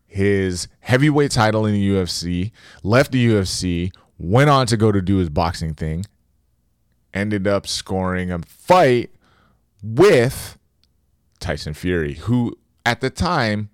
his 0.06 0.68
heavyweight 0.80 1.30
title 1.30 1.66
in 1.66 1.74
the 1.74 1.90
UFC, 1.90 2.52
left 2.82 3.12
the 3.12 3.26
UFC, 3.26 3.92
went 4.18 4.50
on 4.50 4.66
to 4.66 4.76
go 4.76 4.92
to 4.92 5.02
do 5.02 5.16
his 5.16 5.28
boxing 5.28 5.74
thing, 5.74 6.06
ended 7.12 7.46
up 7.46 7.66
scoring 7.66 8.30
a 8.30 8.38
fight 8.38 9.10
with 9.82 10.58
Tyson 11.40 11.74
Fury, 11.74 12.14
who 12.14 12.56
at 12.84 13.00
the 13.00 13.10
time 13.10 13.70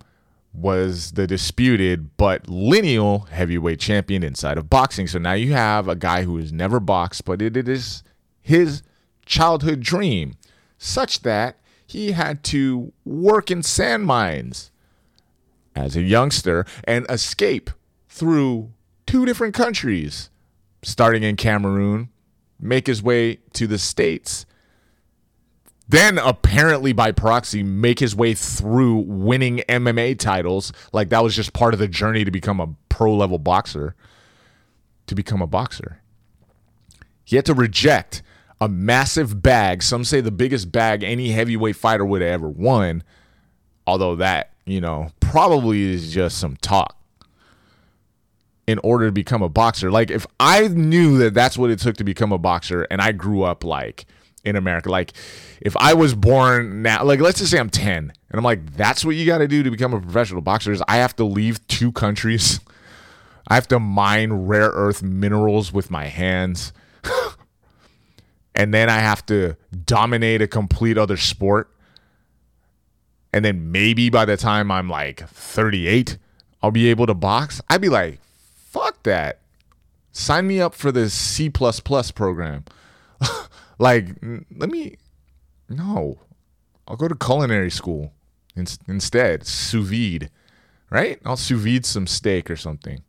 was 0.53 1.13
the 1.13 1.27
disputed 1.27 2.17
but 2.17 2.49
lineal 2.49 3.21
heavyweight 3.31 3.81
champion 3.81 4.23
inside 4.23 4.59
of 4.59 4.69
boxing. 4.69 5.07
So 5.07 5.19
now 5.19 5.33
you 5.33 5.53
have 5.53 5.89
a 5.89 5.97
guy 5.97 6.23
who 6.25 6.37
has 6.37 6.53
never 6.53 6.79
boxed, 6.79 7.25
but 7.25 7.41
it 7.41 7.57
is 7.69 8.03
his 8.41 8.83
childhood 9.25 9.81
dream, 9.81 10.37
such 10.79 11.21
that 11.23 11.59
he 11.87 12.13
had 12.13 12.43
to 12.45 12.93
work 13.05 13.51
in 13.51 13.63
sand 13.63 14.05
mines 14.07 14.71
as 15.75 15.97
a 15.97 16.03
youngster 16.03 16.67
and 16.85 17.07
escape 17.09 17.71
through 18.09 18.73
two 19.07 19.25
different 19.25 19.55
countries, 19.55 20.29
starting 20.83 21.23
in 21.23 21.37
Cameroon, 21.37 22.11
make 22.61 22.87
his 22.87 23.03
way 23.03 23.39
to 23.55 23.67
the 23.67 23.79
States, 23.79 24.45
then 25.93 26.17
apparently 26.17 26.95
by 26.95 27.13
proxy 27.13 27.63
make 27.63 27.99
his 27.99 28.17
way 28.17 28.33
through 28.33 28.97
winning 28.97 29.59
MMA 29.69 30.19
titles. 30.19 30.73
Like 30.91 31.11
that 31.11 31.23
was 31.23 31.37
just 31.37 31.53
part 31.53 31.75
of 31.75 31.81
the 31.81 31.87
journey 31.87 32.25
to 32.25 32.31
become 32.31 32.61
a 32.61 32.75
pro 32.89 33.15
level 33.15 33.39
boxer, 33.39 33.95
to 35.07 35.15
become 35.15 35.43
a 35.43 35.47
boxer. 35.47 36.01
He 37.25 37.37
had 37.37 37.45
to 37.45 37.53
reject 37.53 38.23
a 38.59 38.71
massive 38.71 39.43
bag. 39.43 39.83
Some 39.83 40.03
say 40.03 40.23
the 40.23 40.31
biggest 40.31 40.73
bag 40.73 41.03
any 41.03 41.33
heavyweight 41.33 41.77
fighter 41.77 42.07
would 42.07 42.23
have 42.23 42.31
ever 42.31 42.49
won. 42.49 43.03
Although 43.87 44.17
that, 44.17 44.53
you 44.65 44.81
know, 44.81 45.11
probably 45.21 45.83
is 45.83 46.11
just 46.11 46.39
some 46.39 46.57
talk 46.57 46.97
in 48.67 48.81
order 48.83 49.07
to 49.07 49.13
become 49.13 49.43
a 49.43 49.49
boxer. 49.51 49.91
Like 49.91 50.11
if 50.11 50.27
I 50.41 50.69
knew 50.69 51.19
that 51.19 51.35
that's 51.35 51.59
what 51.59 51.71
it 51.71 51.81
took 51.81 51.99
to 51.99 52.05
become 52.05 52.33
a 52.33 52.39
boxer 52.39 52.85
and 52.85 53.03
I 53.03 53.13
grew 53.13 53.43
up 53.43 53.63
like 53.63 54.07
in 54.45 54.57
America, 54.57 54.91
like 54.91 55.13
if 55.61 55.77
I 55.77 55.95
was 55.95 56.15
born 56.15 56.83
now, 56.83 57.05
like 57.05 57.21
let's 57.21 57.39
just 57.39 57.51
say 57.51 57.59
I'm 57.59 57.71
10 57.71 57.99
and 57.99 58.13
I'm 58.33 58.45
like, 58.45 58.75
that's 58.77 59.05
what 59.05 59.17
you 59.17 59.27
got 59.27 59.39
to 59.39 59.49
do 59.49 59.63
to 59.63 59.71
become 59.71 59.95
a 59.95 60.01
professional 60.01 60.41
boxer 60.41 60.73
is 60.73 60.83
I 60.89 60.97
have 60.97 61.15
to 61.17 61.25
leave 61.25 61.67
two 61.69 61.93
countries. 61.93 62.61
I 63.49 63.55
have 63.55 63.69
to 63.69 63.79
mine 63.79 64.33
rare 64.33 64.71
earth 64.71 65.03
minerals 65.03 65.73
with 65.73 65.91
my 65.91 66.07
hands 66.07 66.73
and 68.55 68.73
then 68.73 68.89
I 68.89 68.99
have 68.99 69.25
to 69.27 69.57
dominate 69.85 70.43
a 70.43 70.47
complete 70.47 70.99
other 70.99 71.17
sport. 71.17 71.71
And 73.33 73.45
then 73.45 73.73
maybe 73.73 74.11
by 74.11 74.25
the 74.25 74.37
time 74.37 74.71
I'm 74.71 74.89
like 74.89 75.27
38, 75.29 76.19
I'll 76.63 76.71
be 76.71 76.89
able 76.89 77.07
to 77.07 77.15
box. 77.15 77.61
I'd 77.69 77.81
be 77.81 77.89
like, 77.89 78.21
fuck 78.55 79.03
that. 79.05 79.41
Sign 80.13 80.47
me 80.47 80.61
up 80.61 80.75
for 80.75 80.93
the 80.93 81.09
C 81.09 81.49
program. 81.49 82.65
like, 83.79 84.09
let 84.57 84.71
me, 84.71 84.97
no, 85.69 86.19
I'll 86.87 86.97
go 86.97 87.09
to 87.09 87.15
culinary 87.15 87.71
school 87.71 88.13
in, 88.55 88.67
instead, 88.87 89.47
sous 89.47 89.89
vide, 89.89 90.31
right? 90.91 91.21
I'll 91.25 91.37
sous 91.37 91.61
vide 91.61 91.87
some 91.87 92.07
steak 92.07 92.51
or 92.51 92.57
something. 92.57 93.03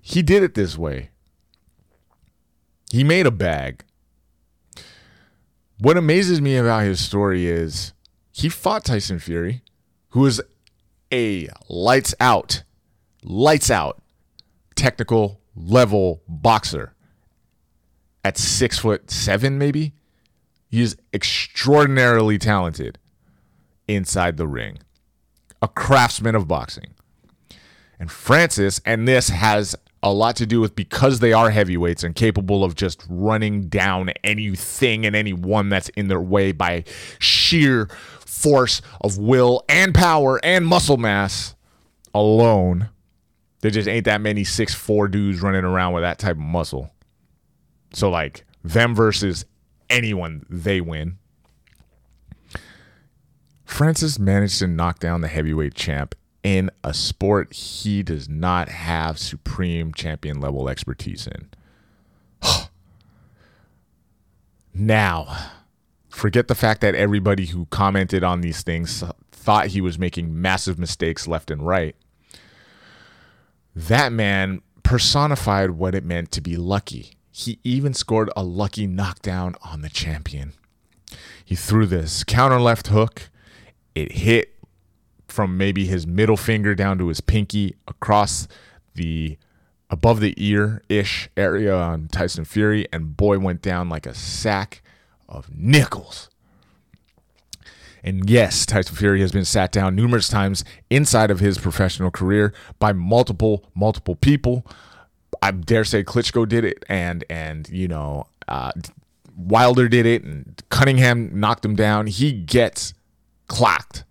He 0.00 0.22
did 0.22 0.42
it 0.42 0.54
this 0.54 0.78
way. 0.78 1.10
He 2.90 3.02
made 3.02 3.26
a 3.26 3.32
bag. 3.32 3.84
What 5.78 5.96
amazes 5.96 6.40
me 6.40 6.56
about 6.56 6.84
his 6.84 7.04
story 7.04 7.46
is 7.46 7.92
he 8.32 8.48
fought 8.48 8.84
Tyson 8.84 9.18
Fury, 9.18 9.62
who 10.10 10.24
is 10.24 10.40
a 11.12 11.48
lights 11.68 12.14
out, 12.20 12.62
lights 13.22 13.70
out 13.70 14.02
technical 14.76 15.40
level 15.56 16.22
boxer 16.28 16.94
at 18.26 18.36
six 18.36 18.80
foot 18.80 19.08
seven, 19.08 19.56
maybe. 19.56 19.94
He's 20.68 20.96
extraordinarily 21.14 22.38
talented 22.38 22.98
inside 23.86 24.36
the 24.36 24.48
ring, 24.48 24.78
a 25.62 25.68
craftsman 25.68 26.34
of 26.34 26.48
boxing. 26.48 26.94
And 28.00 28.10
Francis, 28.10 28.80
and 28.84 29.06
this 29.06 29.28
has 29.28 29.76
a 30.02 30.12
lot 30.12 30.34
to 30.36 30.46
do 30.46 30.60
with 30.60 30.74
because 30.74 31.20
they 31.20 31.32
are 31.32 31.50
heavyweights 31.50 32.02
and 32.02 32.16
capable 32.16 32.64
of 32.64 32.74
just 32.74 33.06
running 33.08 33.68
down 33.68 34.10
anything 34.24 35.06
and 35.06 35.14
anyone 35.14 35.68
that's 35.68 35.88
in 35.90 36.08
their 36.08 36.20
way 36.20 36.50
by 36.50 36.82
sheer 37.20 37.86
force 38.26 38.82
of 39.02 39.18
will 39.18 39.64
and 39.68 39.94
power 39.94 40.44
and 40.44 40.66
muscle 40.66 40.96
mass 40.96 41.54
alone. 42.12 42.88
There 43.60 43.70
just 43.70 43.88
ain't 43.88 44.04
that 44.06 44.20
many 44.20 44.42
six 44.42 44.74
four 44.74 45.06
dudes 45.06 45.40
running 45.40 45.64
around 45.64 45.92
with 45.92 46.02
that 46.02 46.18
type 46.18 46.36
of 46.36 46.42
muscle. 46.42 46.90
So 47.92 48.10
like 48.10 48.44
them 48.62 48.94
versus 48.94 49.44
anyone, 49.88 50.44
they 50.48 50.80
win. 50.80 51.18
Francis 53.64 54.18
managed 54.18 54.58
to 54.60 54.66
knock 54.66 55.00
down 55.00 55.20
the 55.20 55.28
heavyweight 55.28 55.74
champ 55.74 56.14
in 56.42 56.70
a 56.84 56.94
sport 56.94 57.52
he 57.52 58.02
does 58.02 58.28
not 58.28 58.68
have 58.68 59.18
supreme 59.18 59.92
champion 59.92 60.40
level 60.40 60.68
expertise 60.68 61.26
in. 61.26 61.50
now, 64.74 65.50
forget 66.08 66.46
the 66.46 66.54
fact 66.54 66.80
that 66.80 66.94
everybody 66.94 67.46
who 67.46 67.66
commented 67.66 68.22
on 68.22 68.40
these 68.40 68.62
things 68.62 69.02
thought 69.32 69.66
he 69.68 69.80
was 69.80 69.98
making 69.98 70.40
massive 70.40 70.78
mistakes 70.78 71.26
left 71.26 71.50
and 71.50 71.66
right. 71.66 71.96
That 73.74 74.12
man 74.12 74.62
personified 74.84 75.72
what 75.72 75.96
it 75.96 76.04
meant 76.04 76.30
to 76.32 76.40
be 76.40 76.56
lucky. 76.56 77.15
He 77.38 77.58
even 77.62 77.92
scored 77.92 78.30
a 78.34 78.42
lucky 78.42 78.86
knockdown 78.86 79.56
on 79.60 79.82
the 79.82 79.90
champion. 79.90 80.54
He 81.44 81.54
threw 81.54 81.84
this 81.84 82.24
counter 82.24 82.58
left 82.58 82.86
hook. 82.86 83.28
It 83.94 84.12
hit 84.12 84.54
from 85.28 85.58
maybe 85.58 85.84
his 85.84 86.06
middle 86.06 86.38
finger 86.38 86.74
down 86.74 86.96
to 86.96 87.08
his 87.08 87.20
pinky 87.20 87.76
across 87.86 88.48
the 88.94 89.36
above 89.90 90.20
the 90.20 90.32
ear 90.38 90.82
ish 90.88 91.28
area 91.36 91.76
on 91.76 92.08
Tyson 92.08 92.46
Fury, 92.46 92.86
and 92.90 93.18
boy 93.18 93.38
went 93.38 93.60
down 93.60 93.90
like 93.90 94.06
a 94.06 94.14
sack 94.14 94.82
of 95.28 95.54
nickels. 95.54 96.30
And 98.02 98.30
yes, 98.30 98.64
Tyson 98.64 98.96
Fury 98.96 99.20
has 99.20 99.32
been 99.32 99.44
sat 99.44 99.72
down 99.72 99.94
numerous 99.94 100.28
times 100.28 100.64
inside 100.88 101.30
of 101.30 101.40
his 101.40 101.58
professional 101.58 102.10
career 102.10 102.54
by 102.78 102.94
multiple, 102.94 103.68
multiple 103.74 104.16
people. 104.16 104.64
I 105.42 105.50
dare 105.50 105.84
say 105.84 106.04
Klitschko 106.04 106.48
did 106.48 106.64
it, 106.64 106.84
and 106.88 107.24
and 107.30 107.68
you 107.68 107.88
know 107.88 108.26
uh, 108.48 108.72
Wilder 109.36 109.88
did 109.88 110.06
it, 110.06 110.22
and 110.24 110.62
Cunningham 110.70 111.38
knocked 111.38 111.64
him 111.64 111.76
down. 111.76 112.06
He 112.06 112.32
gets 112.32 112.94
clocked 113.48 114.04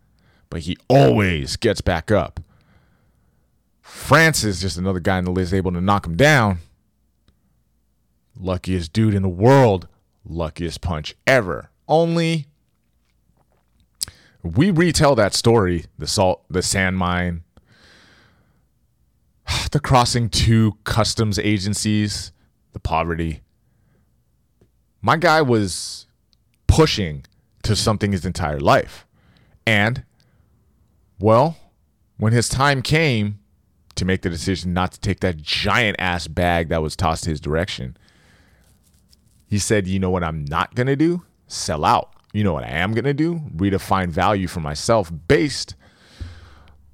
but 0.55 0.61
he 0.61 0.77
always 0.87 1.57
gets 1.57 1.81
back 1.81 2.11
up. 2.11 2.39
Francis, 3.81 4.61
just 4.61 4.77
another 4.77 4.99
guy 4.99 5.17
in 5.17 5.25
the 5.25 5.31
list, 5.31 5.53
able 5.53 5.71
to 5.71 5.81
knock 5.81 6.05
him 6.05 6.15
down. 6.15 6.59
Luckiest 8.39 8.93
dude 8.93 9.13
in 9.13 9.21
the 9.21 9.29
world, 9.29 9.87
luckiest 10.23 10.81
punch 10.81 11.15
ever. 11.25 11.71
Only 11.87 12.47
we 14.43 14.71
retell 14.71 15.15
that 15.15 15.33
story, 15.33 15.85
the 15.97 16.07
salt, 16.07 16.43
the 16.49 16.61
sand 16.61 16.97
mine, 16.97 17.43
the 19.71 19.79
crossing 19.79 20.29
two 20.29 20.77
customs 20.83 21.39
agencies, 21.39 22.31
the 22.73 22.79
poverty. 22.79 23.41
My 25.01 25.17
guy 25.17 25.41
was 25.41 26.07
pushing 26.67 27.25
to 27.63 27.75
something 27.75 28.11
his 28.11 28.25
entire 28.25 28.59
life. 28.59 29.05
And 29.65 30.03
well, 31.19 31.57
when 32.17 32.33
his 32.33 32.49
time 32.49 32.81
came 32.81 33.39
to 33.95 34.05
make 34.05 34.21
the 34.21 34.29
decision 34.29 34.73
not 34.73 34.91
to 34.93 34.99
take 34.99 35.21
that 35.21 35.37
giant 35.37 35.95
ass 35.99 36.27
bag 36.27 36.69
that 36.69 36.81
was 36.81 36.95
tossed 36.95 37.25
his 37.25 37.39
direction, 37.39 37.97
he 39.47 39.57
said, 39.57 39.87
You 39.87 39.99
know 39.99 40.09
what 40.09 40.23
I'm 40.23 40.45
not 40.45 40.75
going 40.75 40.87
to 40.87 40.95
do? 40.95 41.23
Sell 41.47 41.85
out. 41.85 42.11
You 42.33 42.43
know 42.43 42.53
what 42.53 42.63
I 42.63 42.69
am 42.69 42.93
going 42.93 43.05
to 43.05 43.13
do? 43.13 43.41
Redefine 43.55 44.09
value 44.09 44.47
for 44.47 44.59
myself 44.59 45.11
based 45.27 45.75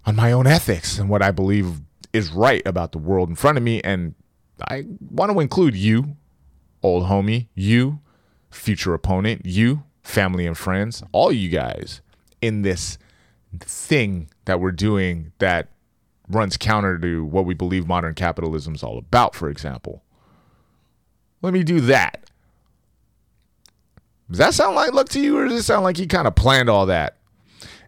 on 0.05 0.15
my 0.15 0.31
own 0.31 0.45
ethics 0.45 0.99
and 0.99 1.09
what 1.09 1.21
I 1.21 1.31
believe 1.31 1.81
is 2.13 2.31
right 2.31 2.61
about 2.65 2.91
the 2.91 2.97
world 2.97 3.29
in 3.29 3.35
front 3.35 3.57
of 3.57 3.63
me. 3.63 3.81
And 3.81 4.15
I 4.67 4.85
want 5.09 5.31
to 5.31 5.39
include 5.39 5.75
you, 5.75 6.15
old 6.83 7.05
homie, 7.05 7.47
you, 7.55 7.99
future 8.49 8.93
opponent, 8.93 9.45
you, 9.45 9.83
family 10.03 10.45
and 10.45 10.57
friends, 10.57 11.03
all 11.11 11.31
you 11.31 11.49
guys 11.49 12.01
in 12.41 12.63
this 12.63 12.97
thing 13.59 14.29
that 14.45 14.59
we're 14.59 14.71
doing 14.71 15.31
that 15.39 15.69
runs 16.29 16.57
counter 16.57 16.97
to 16.97 17.25
what 17.25 17.45
we 17.45 17.53
believe 17.53 17.87
modern 17.87 18.13
capitalism 18.13 18.75
is 18.75 18.83
all 18.83 18.97
about, 18.97 19.35
for 19.35 19.49
example. 19.49 20.03
Let 21.41 21.53
me 21.53 21.63
do 21.63 21.81
that. 21.81 22.29
Does 24.29 24.37
that 24.37 24.53
sound 24.53 24.75
like 24.75 24.93
luck 24.93 25.09
to 25.09 25.19
you, 25.19 25.37
or 25.37 25.45
does 25.45 25.59
it 25.59 25.63
sound 25.63 25.83
like 25.83 25.97
he 25.97 26.07
kind 26.07 26.27
of 26.27 26.35
planned 26.35 26.69
all 26.69 26.85
that? 26.85 27.17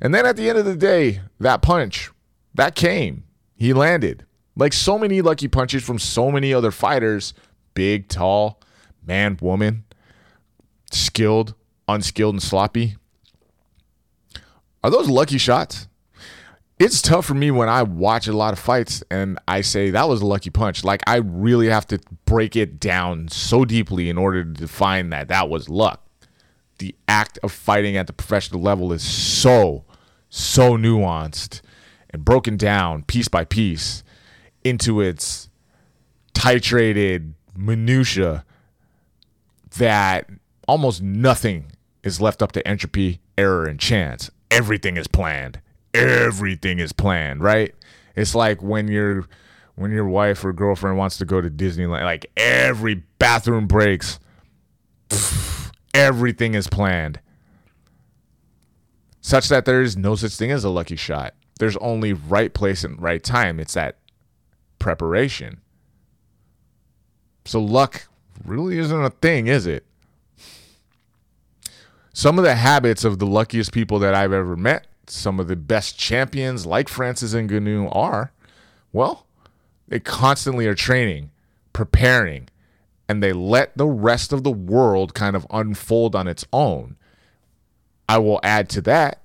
And 0.02 0.14
then 0.14 0.26
at 0.26 0.36
the 0.36 0.50
end 0.50 0.58
of 0.58 0.66
the 0.66 0.76
day, 0.76 1.22
that 1.40 1.62
punch, 1.62 2.12
that 2.54 2.76
came. 2.76 3.24
He 3.56 3.74
landed. 3.74 4.26
Like 4.56 4.74
so 4.74 5.00
many 5.00 5.22
lucky 5.22 5.48
punches 5.48 5.84
from 5.84 6.00
so 6.00 6.32
many 6.32 6.54
other 6.54 6.72
fighters 6.72 7.34
big, 7.74 8.08
tall, 8.08 8.62
man, 9.06 9.38
woman, 9.42 9.84
skilled, 10.92 11.56
unskilled, 11.88 12.36
and 12.36 12.44
sloppy. 12.44 12.96
Are 14.84 14.92
those 14.92 15.10
lucky 15.10 15.38
shots? 15.38 15.88
It's 16.80 17.02
tough 17.02 17.26
for 17.26 17.34
me 17.34 17.52
when 17.52 17.70
I 17.70 17.84
watch 17.84 18.28
a 18.28 18.34
lot 18.34 18.52
of 18.52 18.60
fights 18.60 19.04
and 19.10 19.40
I 19.48 19.62
say 19.62 19.92
that 19.92 20.10
was 20.10 20.22
a 20.22 20.26
lucky 20.26 20.50
punch. 20.50 20.84
Like 20.84 21.02
I 21.08 21.18
really 21.18 21.68
have 21.68 21.88
to 21.88 22.00
break 22.26 22.56
it 22.56 22.80
down 22.80 23.30
so 23.30 23.64
deeply 23.64 24.10
in 24.10 24.18
order 24.18 24.44
to 24.44 24.52
define 24.52 25.10
that 25.12 25.30
that 25.30 25.50
was 25.50 25.70
luck. 25.70 26.06
The 26.80 26.96
act 27.08 27.40
of 27.44 27.52
fighting 27.52 27.96
at 27.96 28.08
the 28.08 28.14
professional 28.14 28.62
level 28.62 28.92
is 28.92 29.04
so 29.04 29.86
so 30.30 30.76
nuanced 30.76 31.62
and 32.14 32.24
broken 32.24 32.56
down 32.56 33.04
piece 33.04 33.28
by 33.28 33.44
piece 33.44 34.04
into 34.64 35.02
its 35.02 35.50
titrated 36.34 37.34
minutia 37.58 38.46
that 39.78 40.30
almost 40.68 41.02
nothing 41.02 41.72
is 42.04 42.22
left 42.22 42.42
up 42.42 42.52
to 42.52 42.66
entropy, 42.68 43.20
error, 43.38 43.66
and 43.66 43.80
chance 43.80 44.30
everything 44.54 44.98
is 44.98 45.08
planned. 45.08 45.60
Everything 45.94 46.80
is 46.80 46.94
planned, 46.94 47.42
right? 47.42 47.74
It's 48.16 48.36
like 48.36 48.62
when 48.62 48.88
your 48.88 49.26
when 49.76 49.92
your 49.92 50.08
wife 50.08 50.46
or 50.46 50.54
girlfriend 50.54 50.98
wants 50.98 51.18
to 51.18 51.26
go 51.26 51.42
to 51.42 51.50
Disneyland, 51.50 52.04
like 52.04 52.28
every 52.38 53.04
bathroom 53.20 53.68
breaks. 53.68 54.20
Everything 55.96 56.56
is 56.56 56.68
planned. 56.68 57.20
Such 59.22 59.48
that 59.50 59.66
there 59.66 59.82
is 59.84 59.96
no 59.96 60.16
such 60.16 60.36
thing 60.36 60.50
as 60.50 60.64
a 60.64 60.70
lucky 60.70 60.96
shot. 60.96 61.36
There's 61.60 61.78
only 61.78 62.14
right 62.14 62.54
place 62.54 62.84
and 62.84 63.02
right 63.02 63.24
time. 63.24 63.60
It's 63.60 63.76
that 63.76 63.98
preparation. 64.80 65.62
So 67.46 67.62
luck 67.62 68.08
really 68.44 68.78
isn't 68.78 69.04
a 69.04 69.10
thing, 69.10 69.48
is 69.48 69.66
it? 69.66 69.86
some 72.14 72.38
of 72.38 72.46
the 72.46 72.56
habits 72.56 73.04
of 73.04 73.20
the 73.20 73.26
luckiest 73.26 73.74
people 73.74 74.00
that 74.00 74.14
I've 74.14 74.32
ever 74.32 74.56
met, 74.56 74.88
some 75.08 75.40
of 75.40 75.48
the 75.48 75.56
best 75.56 75.98
champions 75.98 76.66
like 76.66 76.88
Francis 76.88 77.34
Ngannou 77.34 77.94
are, 77.94 78.32
well, 78.94 79.26
they 79.88 80.00
constantly 80.00 80.68
are 80.68 80.76
training, 80.76 81.32
preparing, 81.74 82.48
and 83.10 83.22
they 83.22 83.34
let 83.34 83.76
the 83.76 83.88
rest 83.88 84.32
of 84.32 84.44
the 84.44 84.52
world 84.52 85.14
kind 85.14 85.36
of 85.36 85.48
unfold 85.50 86.16
on 86.16 86.28
its 86.28 86.46
own. 86.54 86.96
I 88.08 88.20
will 88.20 88.40
add 88.44 88.70
to 88.70 88.82
that, 88.82 89.23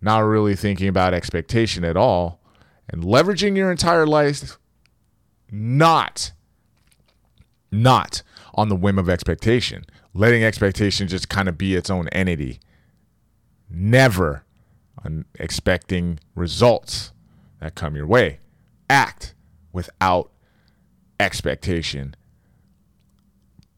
not 0.00 0.20
really 0.20 0.56
thinking 0.56 0.88
about 0.88 1.14
expectation 1.14 1.84
at 1.84 1.96
all, 1.96 2.40
and 2.88 3.02
leveraging 3.02 3.56
your 3.56 3.70
entire 3.70 4.06
life 4.06 4.58
not 5.50 6.32
not 7.72 8.22
on 8.54 8.68
the 8.68 8.76
whim 8.76 8.98
of 8.98 9.08
expectation 9.08 9.84
letting 10.14 10.44
expectation 10.44 11.08
just 11.08 11.28
kind 11.28 11.48
of 11.48 11.56
be 11.56 11.74
its 11.74 11.90
own 11.90 12.08
entity. 12.08 12.60
Never 13.68 14.44
expecting 15.36 16.18
results 16.34 17.12
that 17.60 17.74
come 17.74 17.96
your 17.96 18.06
way. 18.06 18.40
Act 18.88 19.34
without 19.72 20.30
expectation, 21.18 22.14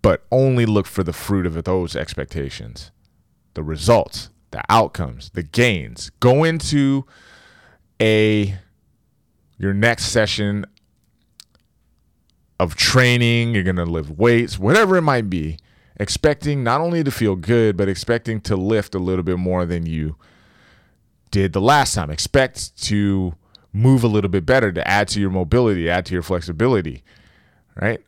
but 0.01 0.25
only 0.31 0.67
look 0.67 0.87
for 0.87 1.05
the 1.05 1.13
fruit 1.13 1.47
of 1.47 1.63
those 1.65 1.95
expectations, 1.95 2.91
the 3.55 3.63
results, 3.63 4.31
the 4.53 4.63
outcomes, 4.69 5.31
the 5.31 5.43
gains. 5.43 6.11
Go 6.21 6.45
into 6.45 7.05
a 8.01 8.57
your 9.59 9.75
next 9.75 10.07
session 10.07 10.65
of 12.59 12.75
training, 12.77 13.55
you're 13.55 13.65
going 13.65 13.77
to 13.77 13.85
lift 13.85 14.11
weights, 14.11 14.59
whatever 14.59 14.97
it 14.97 15.03
might 15.03 15.29
be 15.29 15.59
expecting 15.97 16.65
not 16.65 16.81
only 16.81 17.05
to 17.05 17.11
feel 17.11 17.37
good, 17.37 17.77
but 17.77 17.89
expecting 17.89 18.41
to 18.41 18.57
lift 18.57 18.95
a 18.95 18.99
little 18.99 19.23
bit 19.23 19.39
more 19.39 19.67
than 19.67 19.87
you 19.87 20.17
did 21.31 21.53
the 21.53 21.61
last 21.61 21.95
time. 21.95 22.11
Expect 22.11 22.77
to 22.85 23.35
move 23.73 24.05
a 24.05 24.09
little 24.09 24.31
bit 24.31 24.45
better 24.45 24.73
to 24.73 24.87
add 24.87 25.09
to 25.09 25.21
your 25.21 25.31
mobility, 25.31 25.89
add 25.89 26.07
to 26.07 26.13
your 26.13 26.23
flexibility. 26.23 27.03
right? 27.81 28.01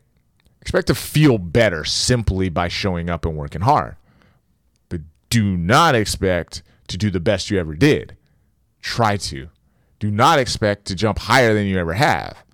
Expect 0.61 0.87
to 0.89 0.95
feel 0.95 1.39
better 1.39 1.85
simply 1.85 2.49
by 2.49 2.69
showing 2.69 3.11
up 3.11 3.25
and 3.25 3.37
working 3.37 3.63
hard. 3.63 3.97
Do 5.35 5.57
not 5.57 5.97
expect 5.97 6.63
to 6.87 6.97
do 6.97 7.11
the 7.11 7.19
best 7.19 7.51
you 7.51 7.59
ever 7.59 7.75
did. 7.75 8.17
Try 8.81 9.17
to. 9.17 9.49
Do 9.99 10.09
not 10.09 10.39
expect 10.39 10.85
to 10.85 10.95
jump 10.95 11.19
higher 11.19 11.53
than 11.53 11.67
you 11.67 11.77
ever 11.77 11.95
have. 11.95 12.45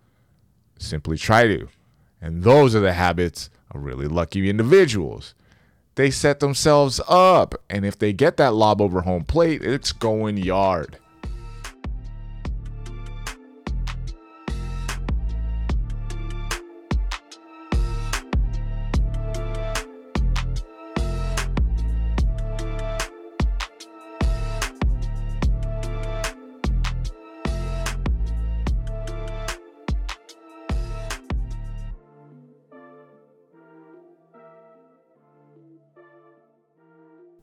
Simply 0.79 1.19
try 1.19 1.47
to. 1.47 1.69
And 2.23 2.43
those 2.43 2.75
are 2.75 2.81
the 2.81 2.95
habits 2.95 3.51
of 3.71 3.85
really 3.85 4.09
lucky 4.09 4.49
individuals. 4.49 5.35
They 5.97 6.11
set 6.11 6.41
themselves 6.41 7.03
up, 7.07 7.55
and 7.69 7.85
if 7.85 7.99
they 7.99 8.15
get 8.15 8.39
that 8.39 8.55
lob 8.55 8.81
over 8.81 9.03
home 9.03 9.25
plate, 9.25 9.61
it's 9.63 9.93
going 9.93 10.39
yard. 10.39 10.97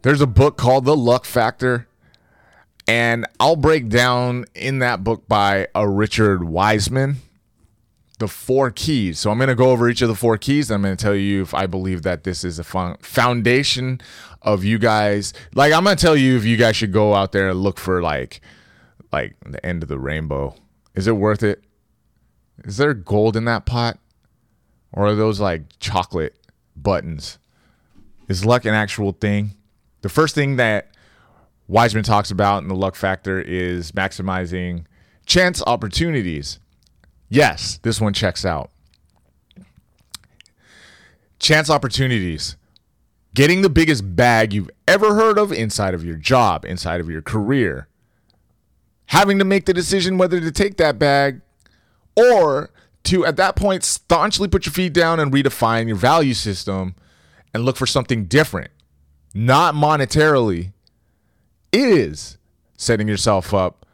There's 0.02 0.22
a 0.22 0.28
book 0.28 0.58
called 0.58 0.86
The 0.86 0.96
Luck 0.96 1.26
Factor, 1.26 1.88
and 2.88 3.26
I'll 3.40 3.56
break 3.56 3.90
down 3.90 4.46
in 4.56 4.80
that 4.80 5.04
book 5.04 5.28
by 5.28 5.68
a 5.76 5.88
Richard 5.88 6.44
Wiseman 6.44 7.18
the 8.20 8.28
four 8.28 8.72
keys. 8.72 9.20
So 9.20 9.32
I'm 9.32 9.38
going 9.38 9.50
to 9.50 9.56
go 9.56 9.72
over 9.72 9.90
each 9.90 10.02
of 10.02 10.10
the 10.10 10.16
four 10.16 10.38
keys. 10.38 10.72
I'm 10.72 10.82
going 10.82 10.96
to 10.96 11.02
tell 11.02 11.16
you 11.16 11.42
if 11.42 11.54
I 11.54 11.68
believe 11.68 12.04
that 12.04 12.24
this 12.24 12.44
is 12.44 12.60
a 12.60 12.64
foundation 12.64 14.02
of 14.42 14.64
you 14.64 14.80
guys. 14.80 15.34
Like 15.54 15.74
I'm 15.74 15.84
going 15.84 15.96
to 15.96 16.02
tell 16.02 16.16
you 16.16 16.36
if 16.38 16.46
you 16.46 16.58
guys 16.58 16.76
should 16.76 16.92
go 16.92 17.14
out 17.14 17.32
there 17.32 17.50
and 17.50 17.62
look 17.62 17.80
for 17.80 18.02
like 18.02 18.42
like 19.12 19.36
the 19.46 19.64
end 19.66 19.84
of 19.84 19.90
the 19.90 20.00
rainbow. 20.00 20.56
Is 20.96 21.08
it 21.08 21.16
worth 21.16 21.44
it? 21.44 21.64
Is 22.64 22.78
there 22.78 22.94
gold 22.94 23.38
in 23.38 23.46
that 23.46 23.66
pot? 23.66 24.00
Or 24.92 25.08
are 25.08 25.16
those 25.16 25.40
like 25.40 25.64
chocolate 25.80 26.36
buttons? 26.76 27.38
Is 28.28 28.46
luck 28.46 28.66
an 28.66 28.74
actual 28.74 29.12
thing? 29.12 29.52
The 30.08 30.13
first 30.13 30.36
thing 30.36 30.56
that 30.56 30.91
Wiseman 31.67 32.06
talks 32.06 32.32
about 32.32 32.63
in 32.63 32.70
the 32.70 32.76
luck 32.76 32.96
factor 32.96 33.41
is 33.41 33.91
maximizing 33.91 34.86
chance 35.26 35.62
opportunities. 35.67 36.62
Yes, 37.28 37.78
this 37.80 38.00
one 38.00 38.13
checks 38.13 38.46
out. 38.46 38.72
Chance 41.39 41.70
opportunities. 41.70 42.56
Getting 43.36 43.63
the 43.63 43.70
biggest 43.70 44.15
bag 44.15 44.54
you've 44.54 44.70
ever 44.88 45.13
heard 45.13 45.38
of 45.38 45.52
inside 45.52 45.93
of 45.93 46.06
your 46.06 46.15
job, 46.15 46.63
inside 46.63 47.02
of 47.02 47.10
your 47.10 47.22
career. 47.22 47.89
Having 49.08 49.39
to 49.39 49.43
make 49.43 49.65
the 49.65 49.74
decision 49.74 50.17
whether 50.17 50.39
to 50.39 50.54
take 50.54 50.78
that 50.78 50.98
bag 50.98 51.41
or 52.15 52.70
to, 53.04 53.26
at 53.26 53.36
that 53.36 53.58
point, 53.58 53.84
staunchly 53.84 54.48
put 54.48 54.65
your 54.65 54.72
feet 54.72 54.93
down 54.93 55.20
and 55.20 55.34
redefine 55.34 55.86
your 55.86 55.98
value 55.98 56.34
system 56.34 56.96
and 57.54 57.65
look 57.65 57.76
for 57.76 57.86
something 57.86 58.24
different 58.24 58.72
not 59.34 59.76
monetarily, 59.76 60.72
is 61.72 62.38
setting 62.78 63.08
yourself 63.08 63.54
up 63.54 63.86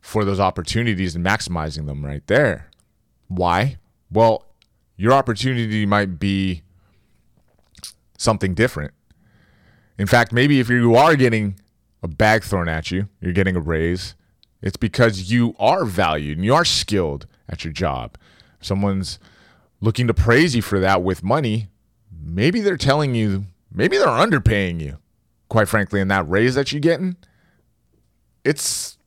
for 0.00 0.24
those 0.24 0.40
opportunities 0.40 1.16
and 1.16 1.24
maximizing 1.24 1.86
them 1.86 2.04
right 2.04 2.26
there. 2.26 2.70
Why? 3.28 3.78
Well, 4.10 4.44
your 4.96 5.12
opportunity 5.12 5.84
might 5.84 6.18
be 6.18 6.62
something 8.16 8.54
different. 8.54 8.94
In 9.98 10.06
fact, 10.06 10.32
maybe 10.32 10.60
if 10.60 10.68
you 10.68 10.94
are 10.94 11.16
getting 11.16 11.56
a 12.02 12.08
bag 12.08 12.44
thrown 12.44 12.68
at 12.68 12.90
you, 12.90 13.08
you're 13.20 13.32
getting 13.32 13.56
a 13.56 13.60
raise, 13.60 14.14
it's 14.62 14.76
because 14.76 15.30
you 15.30 15.54
are 15.58 15.84
valued 15.84 16.38
and 16.38 16.44
you 16.44 16.54
are 16.54 16.64
skilled 16.64 17.26
at 17.48 17.64
your 17.64 17.72
job. 17.72 18.16
Someone's 18.60 19.18
looking 19.80 20.06
to 20.06 20.14
praise 20.14 20.54
you 20.54 20.62
for 20.62 20.80
that 20.80 21.02
with 21.02 21.22
money, 21.22 21.68
maybe 22.10 22.60
they're 22.60 22.76
telling 22.76 23.14
you 23.14 23.46
maybe 23.72 23.96
they're 23.98 24.06
underpaying 24.06 24.80
you. 24.80 24.98
Quite 25.48 25.68
frankly, 25.68 26.00
in 26.00 26.08
that 26.08 26.28
raise 26.28 26.54
that 26.56 26.72
you're 26.72 26.80
getting, 26.80 27.16
it's 28.44 28.98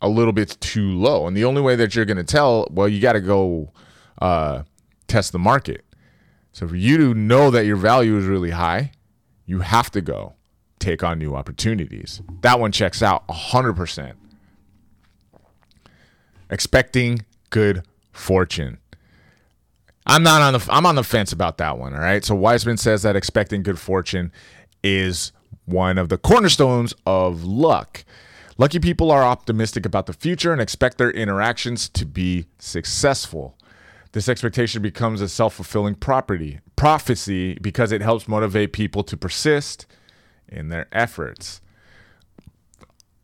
a 0.00 0.08
little 0.08 0.32
bit 0.32 0.56
too 0.60 0.90
low. 0.90 1.26
And 1.26 1.36
the 1.36 1.44
only 1.44 1.62
way 1.62 1.76
that 1.76 1.94
you're 1.94 2.04
going 2.04 2.16
to 2.16 2.24
tell, 2.24 2.66
well, 2.70 2.88
you 2.88 3.00
got 3.00 3.12
to 3.12 3.20
go 3.20 3.72
uh, 4.20 4.62
test 5.06 5.32
the 5.32 5.38
market. 5.38 5.84
So 6.52 6.68
for 6.68 6.76
you 6.76 6.98
to 6.98 7.14
know 7.14 7.50
that 7.50 7.64
your 7.64 7.76
value 7.76 8.18
is 8.18 8.26
really 8.26 8.50
high, 8.50 8.92
you 9.46 9.60
have 9.60 9.90
to 9.92 10.00
go 10.00 10.34
take 10.78 11.02
on 11.02 11.18
new 11.18 11.34
opportunities. 11.34 12.20
That 12.42 12.58
one 12.58 12.72
checks 12.72 13.02
out 13.02 13.26
100%. 13.28 14.14
Expecting 16.50 17.24
good 17.50 17.84
fortune. 18.12 18.78
I'm 20.06 20.22
not 20.22 20.42
on 20.42 20.52
the 20.54 20.68
I'm 20.70 20.86
on 20.86 20.96
the 20.96 21.04
fence 21.04 21.32
about 21.32 21.58
that 21.58 21.78
one, 21.78 21.94
all 21.94 22.00
right? 22.00 22.24
So 22.24 22.34
Wiseman 22.34 22.76
says 22.76 23.02
that 23.02 23.16
expecting 23.16 23.62
good 23.62 23.78
fortune 23.78 24.32
is 24.82 25.32
one 25.64 25.98
of 25.98 26.08
the 26.08 26.18
cornerstones 26.18 26.92
of 27.06 27.44
luck. 27.44 28.04
Lucky 28.58 28.78
people 28.78 29.10
are 29.10 29.22
optimistic 29.22 29.86
about 29.86 30.06
the 30.06 30.12
future 30.12 30.52
and 30.52 30.60
expect 30.60 30.98
their 30.98 31.10
interactions 31.10 31.88
to 31.90 32.04
be 32.04 32.46
successful. 32.58 33.56
This 34.12 34.28
expectation 34.28 34.82
becomes 34.82 35.22
a 35.22 35.28
self-fulfilling 35.28 35.94
property, 35.94 36.60
prophecy 36.76 37.54
because 37.62 37.92
it 37.92 38.02
helps 38.02 38.28
motivate 38.28 38.72
people 38.72 39.02
to 39.04 39.16
persist 39.16 39.86
in 40.48 40.68
their 40.68 40.86
efforts. 40.92 41.62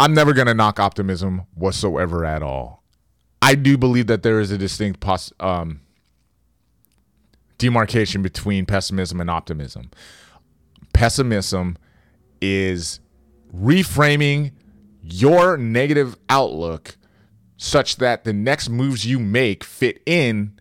I'm 0.01 0.15
never 0.15 0.33
going 0.33 0.47
to 0.47 0.55
knock 0.55 0.81
optimism 0.81 1.43
whatsoever 1.55 2.25
at 2.25 2.43
all. 2.43 2.83
I 3.43 3.55
do 3.55 3.77
believe 3.77 4.07
that 4.07 4.23
there 4.23 4.41
is 4.41 4.51
a 4.51 4.57
distinct 4.57 5.01
pos- 5.01 5.33
um, 5.41 5.81
demarcation 7.59 8.23
between 8.23 8.65
pessimism 8.67 9.21
and 9.21 9.29
optimism. 9.29 9.91
Pessimism 10.93 11.77
is 12.41 13.01
reframing 13.55 14.53
your 15.03 15.57
negative 15.57 16.17
outlook 16.29 16.97
such 17.57 17.97
that 17.97 18.25
the 18.25 18.33
next 18.33 18.69
moves 18.69 19.05
you 19.05 19.19
make 19.19 19.65
fit 19.65 20.01
in 20.07 20.59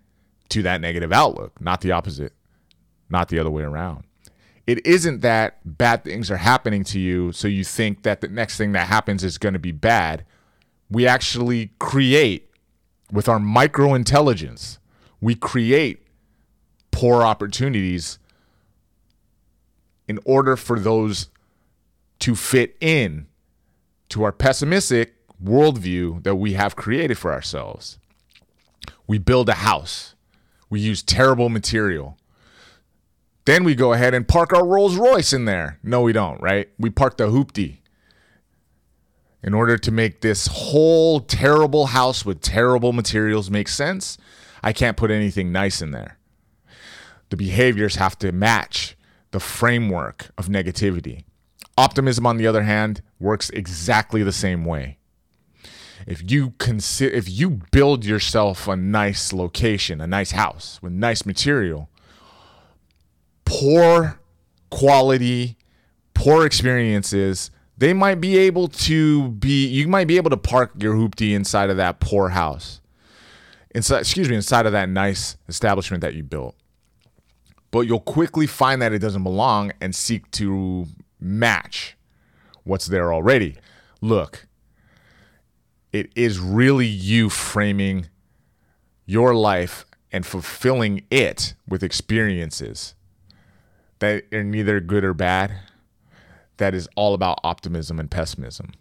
to 0.49 0.63
that 0.63 0.81
negative 0.81 1.13
outlook, 1.13 1.61
not 1.61 1.81
the 1.81 1.91
opposite, 1.91 2.33
not 3.09 3.29
the 3.29 3.37
other 3.37 3.51
way 3.51 3.63
around. 3.63 4.03
It 4.65 4.85
isn't 4.85 5.21
that 5.21 5.77
bad 5.77 6.03
things 6.03 6.29
are 6.31 6.37
happening 6.37 6.83
to 6.85 6.99
you, 6.99 7.31
so 7.31 7.47
you 7.47 7.63
think 7.63 8.03
that 8.03 8.21
the 8.21 8.27
next 8.27 8.57
thing 8.57 8.73
that 8.73 8.87
happens 8.87 9.23
is 9.23 9.37
going 9.37 9.53
to 9.53 9.59
be 9.59 9.71
bad. 9.71 10.25
We 10.89 11.07
actually 11.07 11.71
create 11.79 12.49
with 13.11 13.29
our 13.29 13.39
micro 13.39 13.93
intelligence, 13.93 14.79
we 15.21 15.35
create 15.35 16.06
poor 16.97 17.21
opportunities 17.21 18.17
in 20.07 20.17
order 20.25 20.55
for 20.55 20.79
those 20.79 21.29
to 22.17 22.33
fit 22.33 22.75
in 22.81 23.27
to 24.09 24.23
our 24.23 24.31
pessimistic 24.31 25.13
worldview 25.39 26.23
that 26.23 26.37
we 26.37 26.53
have 26.53 26.75
created 26.75 27.15
for 27.15 27.31
ourselves. 27.31 27.99
We 29.05 29.19
build 29.19 29.47
a 29.47 29.53
house, 29.53 30.15
we 30.71 30.79
use 30.79 31.03
terrible 31.03 31.49
material. 31.49 32.17
Then 33.45 33.63
we 33.63 33.75
go 33.75 33.93
ahead 33.93 34.15
and 34.15 34.27
park 34.27 34.51
our 34.51 34.65
Rolls 34.65 34.95
Royce 34.95 35.33
in 35.33 35.45
there. 35.45 35.77
No, 35.83 36.01
we 36.01 36.13
don't, 36.13 36.41
right? 36.41 36.67
We 36.79 36.89
park 36.89 37.17
the 37.17 37.27
hoopty. 37.27 37.77
In 39.43 39.53
order 39.53 39.77
to 39.77 39.91
make 39.91 40.21
this 40.21 40.47
whole 40.47 41.19
terrible 41.19 41.85
house 41.85 42.25
with 42.25 42.41
terrible 42.41 42.91
materials 42.91 43.51
make 43.51 43.67
sense, 43.67 44.17
I 44.63 44.73
can't 44.73 44.97
put 44.97 45.11
anything 45.11 45.51
nice 45.51 45.79
in 45.79 45.91
there 45.91 46.16
the 47.29 47.37
behaviors 47.37 47.95
have 47.95 48.17
to 48.19 48.31
match 48.31 48.95
the 49.31 49.39
framework 49.39 50.29
of 50.37 50.47
negativity. 50.47 51.25
Optimism, 51.77 52.25
on 52.25 52.37
the 52.37 52.47
other 52.47 52.63
hand, 52.63 53.01
works 53.19 53.49
exactly 53.51 54.23
the 54.23 54.31
same 54.31 54.65
way. 54.65 54.97
If 56.05 56.31
you 56.31 56.53
consider, 56.57 57.13
if 57.15 57.29
you 57.29 57.61
build 57.71 58.05
yourself 58.05 58.67
a 58.67 58.75
nice 58.75 59.33
location, 59.33 59.99
a 59.99 60.07
nice 60.07 60.31
house 60.31 60.79
with 60.81 60.93
nice 60.93 61.25
material, 61.25 61.89
poor 63.45 64.19
quality, 64.69 65.57
poor 66.13 66.45
experiences, 66.45 67.51
they 67.77 67.93
might 67.93 68.21
be 68.21 68.37
able 68.37 68.67
to 68.67 69.29
be. 69.29 69.67
You 69.67 69.87
might 69.87 70.07
be 70.07 70.17
able 70.17 70.29
to 70.29 70.37
park 70.37 70.71
your 70.79 70.95
hoopty 70.95 71.33
inside 71.33 71.69
of 71.69 71.77
that 71.77 71.99
poor 71.99 72.29
house, 72.29 72.79
inside. 73.73 73.99
Excuse 73.99 74.29
me, 74.29 74.35
inside 74.35 74.65
of 74.65 74.71
that 74.71 74.89
nice 74.89 75.37
establishment 75.47 76.01
that 76.01 76.13
you 76.13 76.23
built 76.23 76.55
but 77.77 77.85
you'll 77.85 77.99
quickly 77.99 78.47
find 78.47 78.81
that 78.81 78.91
it 78.91 78.97
doesn't 78.97 79.21
belong 79.21 79.71
and 79.79 79.93
seek 79.93 80.31
to 80.31 80.87
match 81.19 81.95
what's 82.63 82.87
there 82.87 83.13
already. 83.13 83.55
Look, 84.01 84.47
it 85.93 86.11
is 86.15 86.39
really 86.39 86.87
you 86.87 87.29
framing 87.29 88.07
your 89.05 89.35
life 89.35 89.85
and 90.11 90.25
fulfilling 90.25 91.05
it 91.11 91.53
with 91.67 91.83
experiences 91.83 92.95
that 93.99 94.23
are 94.33 94.43
neither 94.43 94.79
good 94.79 95.03
or 95.03 95.13
bad. 95.13 95.59
That 96.57 96.73
is 96.73 96.89
all 96.95 97.13
about 97.13 97.39
optimism 97.43 97.99
and 97.99 98.09
pessimism. 98.09 98.71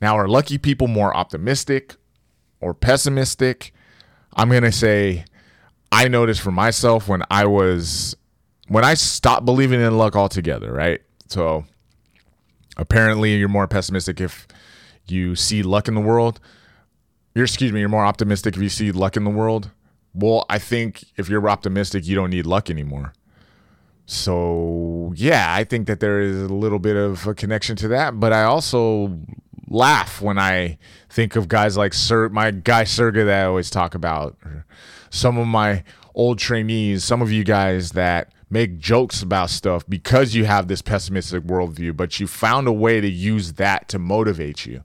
Now, 0.00 0.16
are 0.16 0.28
lucky 0.28 0.58
people 0.58 0.86
more 0.86 1.12
optimistic 1.16 1.96
or 2.60 2.72
pessimistic? 2.72 3.74
I'm 4.36 4.48
going 4.48 4.62
to 4.62 4.70
say 4.70 5.24
I 5.90 6.06
noticed 6.06 6.40
for 6.40 6.52
myself 6.52 7.08
when 7.08 7.24
I 7.32 7.46
was 7.46 8.14
when 8.68 8.84
I 8.84 8.94
stopped 8.94 9.44
believing 9.44 9.80
in 9.80 9.96
luck 9.98 10.16
altogether, 10.16 10.72
right? 10.72 11.00
So 11.28 11.64
apparently 12.76 13.36
you're 13.36 13.48
more 13.48 13.68
pessimistic 13.68 14.20
if 14.20 14.46
you 15.06 15.34
see 15.36 15.62
luck 15.62 15.88
in 15.88 15.94
the 15.94 16.00
world. 16.00 16.40
You're 17.34 17.44
excuse 17.44 17.72
me, 17.72 17.80
you're 17.80 17.88
more 17.88 18.04
optimistic 18.04 18.56
if 18.56 18.62
you 18.62 18.68
see 18.68 18.92
luck 18.92 19.16
in 19.16 19.24
the 19.24 19.30
world. 19.30 19.70
Well, 20.14 20.46
I 20.48 20.58
think 20.58 21.04
if 21.16 21.28
you're 21.28 21.48
optimistic, 21.48 22.06
you 22.06 22.14
don't 22.14 22.30
need 22.30 22.46
luck 22.46 22.70
anymore. 22.70 23.12
So, 24.06 25.12
yeah, 25.16 25.52
I 25.54 25.64
think 25.64 25.86
that 25.86 26.00
there 26.00 26.20
is 26.20 26.42
a 26.42 26.48
little 26.48 26.78
bit 26.78 26.94
of 26.94 27.26
a 27.26 27.34
connection 27.34 27.74
to 27.76 27.88
that, 27.88 28.20
but 28.20 28.32
I 28.32 28.44
also 28.44 29.18
laugh 29.68 30.20
when 30.20 30.38
I 30.38 30.78
think 31.08 31.36
of 31.36 31.48
guys 31.48 31.76
like 31.76 31.94
Sir, 31.94 32.28
my 32.28 32.50
guy 32.50 32.84
Serga 32.84 33.24
that 33.24 33.42
I 33.42 33.46
always 33.46 33.70
talk 33.70 33.94
about, 33.94 34.36
some 35.10 35.38
of 35.38 35.46
my 35.46 35.84
old 36.14 36.38
trainees, 36.38 37.02
some 37.02 37.22
of 37.22 37.32
you 37.32 37.44
guys 37.44 37.92
that 37.92 38.30
make 38.54 38.78
jokes 38.78 39.20
about 39.20 39.50
stuff 39.50 39.84
because 39.88 40.36
you 40.36 40.44
have 40.44 40.68
this 40.68 40.80
pessimistic 40.80 41.42
worldview, 41.42 41.94
but 41.94 42.20
you 42.20 42.26
found 42.28 42.68
a 42.68 42.72
way 42.72 43.00
to 43.00 43.08
use 43.08 43.54
that 43.54 43.88
to 43.88 43.98
motivate 43.98 44.64
you. 44.64 44.84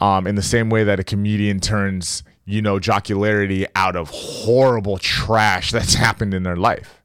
Um, 0.00 0.26
in 0.26 0.36
the 0.36 0.42
same 0.42 0.70
way 0.70 0.84
that 0.84 1.00
a 1.00 1.04
comedian 1.04 1.58
turns, 1.58 2.22
you 2.44 2.62
know, 2.62 2.78
jocularity 2.78 3.66
out 3.74 3.96
of 3.96 4.10
horrible 4.10 4.96
trash 4.96 5.72
that's 5.76 5.94
happened 5.94 6.34
in 6.34 6.44
their 6.44 6.56
life. 6.56 7.02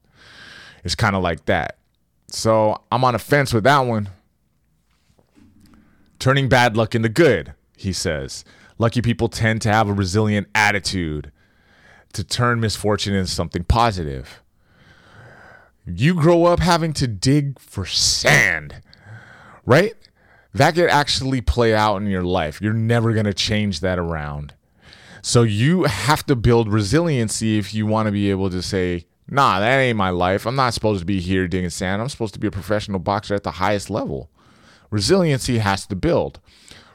It's 0.84 0.94
kind 0.94 1.16
of 1.16 1.22
like 1.22 1.44
that. 1.46 1.76
So 2.28 2.80
I'm 2.92 3.02
on 3.02 3.16
a 3.16 3.18
fence 3.18 3.52
with 3.52 3.64
that 3.64 3.80
one. 3.80 4.08
Turning 6.20 6.48
bad 6.48 6.76
luck 6.76 6.94
into 6.94 7.08
good, 7.08 7.54
he 7.76 7.92
says. 7.92 8.44
Lucky 8.78 9.02
people 9.02 9.28
tend 9.28 9.60
to 9.62 9.72
have 9.72 9.88
a 9.88 9.92
resilient 9.92 10.46
attitude 10.54 11.32
to 12.12 12.22
turn 12.22 12.60
misfortune 12.60 13.14
into 13.14 13.30
something 13.30 13.64
positive. 13.64 14.40
You 15.86 16.14
grow 16.14 16.44
up 16.44 16.60
having 16.60 16.92
to 16.94 17.06
dig 17.06 17.58
for 17.58 17.86
sand, 17.86 18.82
right? 19.64 19.94
That 20.52 20.74
could 20.74 20.90
actually 20.90 21.40
play 21.40 21.74
out 21.74 21.96
in 21.96 22.08
your 22.08 22.24
life. 22.24 22.60
You're 22.60 22.72
never 22.72 23.12
going 23.12 23.26
to 23.26 23.34
change 23.34 23.80
that 23.80 23.98
around. 23.98 24.54
So 25.22 25.42
you 25.42 25.84
have 25.84 26.24
to 26.26 26.36
build 26.36 26.72
resiliency 26.72 27.58
if 27.58 27.74
you 27.74 27.86
want 27.86 28.06
to 28.06 28.12
be 28.12 28.30
able 28.30 28.50
to 28.50 28.62
say, 28.62 29.06
nah, 29.28 29.60
that 29.60 29.78
ain't 29.78 29.96
my 29.96 30.10
life. 30.10 30.46
I'm 30.46 30.56
not 30.56 30.74
supposed 30.74 31.00
to 31.00 31.06
be 31.06 31.20
here 31.20 31.46
digging 31.46 31.70
sand. 31.70 32.02
I'm 32.02 32.08
supposed 32.08 32.34
to 32.34 32.40
be 32.40 32.48
a 32.48 32.52
professional 32.52 32.98
boxer 32.98 33.34
at 33.34 33.44
the 33.44 33.52
highest 33.52 33.90
level. 33.90 34.30
Resiliency 34.90 35.58
has 35.58 35.86
to 35.86 35.96
build. 35.96 36.40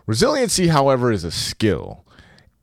Resiliency, 0.05 0.67
however, 0.67 1.11
is 1.11 1.23
a 1.23 1.31
skill. 1.31 2.05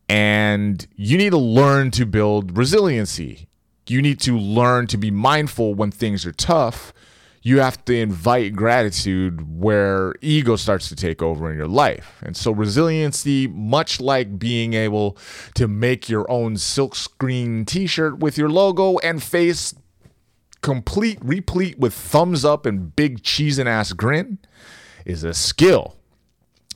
And 0.09 0.87
you 0.95 1.17
need 1.17 1.31
to 1.31 1.39
learn 1.39 1.91
to 1.93 2.05
build 2.05 2.57
resiliency. 2.57 3.49
You 3.93 4.01
need 4.01 4.21
to 4.21 4.39
learn 4.39 4.87
to 4.87 4.97
be 4.97 5.11
mindful 5.11 5.75
when 5.75 5.91
things 5.91 6.25
are 6.25 6.33
tough. 6.33 6.95
You 7.43 7.61
have 7.61 7.85
to 7.85 7.95
invite 7.95 8.55
gratitude 8.55 9.61
where 9.61 10.15
ego 10.23 10.57
starts 10.57 10.89
to 10.89 10.97
take 10.97 11.21
over 11.21 11.51
in 11.51 11.59
your 11.59 11.69
life. 11.69 12.23
And 12.25 12.35
so, 12.35 12.53
resiliency, 12.53 13.49
much 13.49 14.01
like 14.01 14.39
being 14.39 14.73
able 14.73 15.19
to 15.57 15.69
make 15.69 16.09
your 16.09 16.31
own 16.31 16.55
silkscreen 16.55 17.67
t 17.67 17.87
shirt 17.87 18.21
with 18.21 18.39
your 18.39 18.49
logo 18.49 18.97
and 18.99 19.23
face 19.23 19.75
complete, 20.63 21.19
replete 21.21 21.79
with 21.79 21.93
thumbs 21.93 22.47
up 22.47 22.65
and 22.65 22.97
big 22.97 23.23
cheese 23.23 23.59
and 23.59 23.69
ass 23.69 23.93
grin, 23.93 24.39
is 25.05 25.23
a 25.23 25.35
skill. 25.35 25.97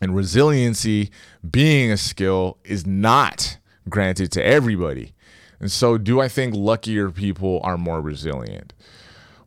And 0.03 0.15
resiliency, 0.15 1.11
being 1.49 1.91
a 1.91 1.97
skill, 1.97 2.59
is 2.65 2.87
not 2.87 3.57
granted 3.89 4.33
to 4.33 4.45
everybody. 4.45 5.15
And 5.61 5.71
so, 5.71 5.99
do 5.99 6.21
I 6.21 6.29
think 6.29 6.55
luckier 6.55 7.11
people 7.11 7.61
are 7.63 7.79
more 7.79 8.01
resilient? 8.01 8.75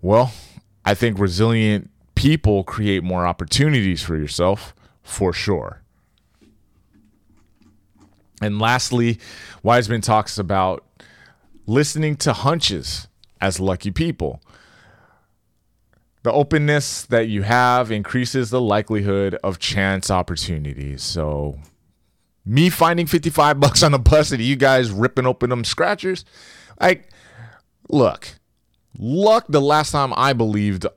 Well, 0.01 0.31
I 0.85 0.93
think 0.93 1.19
resilient 1.19 1.91
people 2.15 2.63
create 2.63 3.03
more 3.03 3.27
opportunities 3.27 4.01
for 4.01 4.15
yourself, 4.15 4.73
for 5.03 5.33
sure. 5.33 5.81
And 8.41 8.59
lastly, 8.59 9.19
Wiseman 9.63 10.01
talks 10.01 10.37
about 10.37 10.85
listening 11.65 12.15
to 12.17 12.33
hunches 12.33 13.07
as 13.41 13.59
lucky 13.59 13.91
people. 13.91 14.41
The 16.23 16.31
openness 16.31 17.03
that 17.05 17.27
you 17.29 17.43
have 17.43 17.91
increases 17.91 18.49
the 18.49 18.61
likelihood 18.61 19.35
of 19.43 19.59
chance 19.59 20.09
opportunities. 20.11 21.03
So, 21.03 21.59
me 22.49 22.67
finding 22.71 23.05
55 23.05 23.59
bucks 23.59 23.83
on 23.83 23.91
the 23.91 23.99
bus 23.99 24.31
and 24.31 24.41
you 24.41 24.55
guys 24.55 24.89
ripping 24.89 25.27
open 25.27 25.51
them 25.51 25.63
scratchers, 25.63 26.25
like, 26.81 27.07
look, 27.89 28.27
luck 28.97 29.45
the 29.47 29.61
last 29.61 29.91
time 29.91 30.13
I 30.17 30.33
believed 30.33 30.87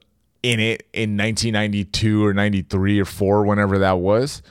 in 0.43 0.61
it 0.61 0.89
in 0.95 1.19
1992 1.19 2.25
or 2.25 2.33
93 2.33 3.01
or 3.01 3.05
4, 3.05 3.45
whenever 3.45 3.79
that 3.79 3.99
was, 3.99 4.43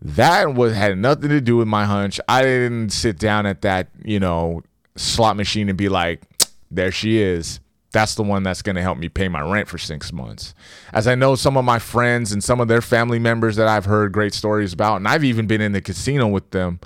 that 0.00 0.54
was 0.54 0.74
had 0.74 0.96
nothing 0.96 1.30
to 1.30 1.40
do 1.40 1.56
with 1.56 1.66
my 1.66 1.86
hunch. 1.86 2.20
I 2.28 2.42
didn't 2.42 2.90
sit 2.90 3.18
down 3.18 3.46
at 3.46 3.62
that, 3.62 3.88
you 4.04 4.20
know, 4.20 4.62
slot 4.94 5.36
machine 5.36 5.68
and 5.68 5.76
be 5.76 5.88
like, 5.88 6.22
there 6.70 6.92
she 6.92 7.18
is 7.18 7.58
that's 7.94 8.16
the 8.16 8.22
one 8.22 8.42
that's 8.42 8.60
going 8.60 8.76
to 8.76 8.82
help 8.82 8.98
me 8.98 9.08
pay 9.08 9.28
my 9.28 9.40
rent 9.40 9.68
for 9.68 9.78
six 9.78 10.12
months. 10.12 10.52
As 10.92 11.06
I 11.06 11.14
know 11.14 11.36
some 11.36 11.56
of 11.56 11.64
my 11.64 11.78
friends 11.78 12.32
and 12.32 12.44
some 12.44 12.60
of 12.60 12.68
their 12.68 12.82
family 12.82 13.18
members 13.18 13.56
that 13.56 13.68
I've 13.68 13.86
heard 13.86 14.12
great 14.12 14.34
stories 14.34 14.74
about, 14.74 14.96
and 14.96 15.08
I've 15.08 15.24
even 15.24 15.46
been 15.46 15.60
in 15.60 15.72
the 15.72 15.80
casino 15.80 16.26
with 16.26 16.50
them. 16.50 16.80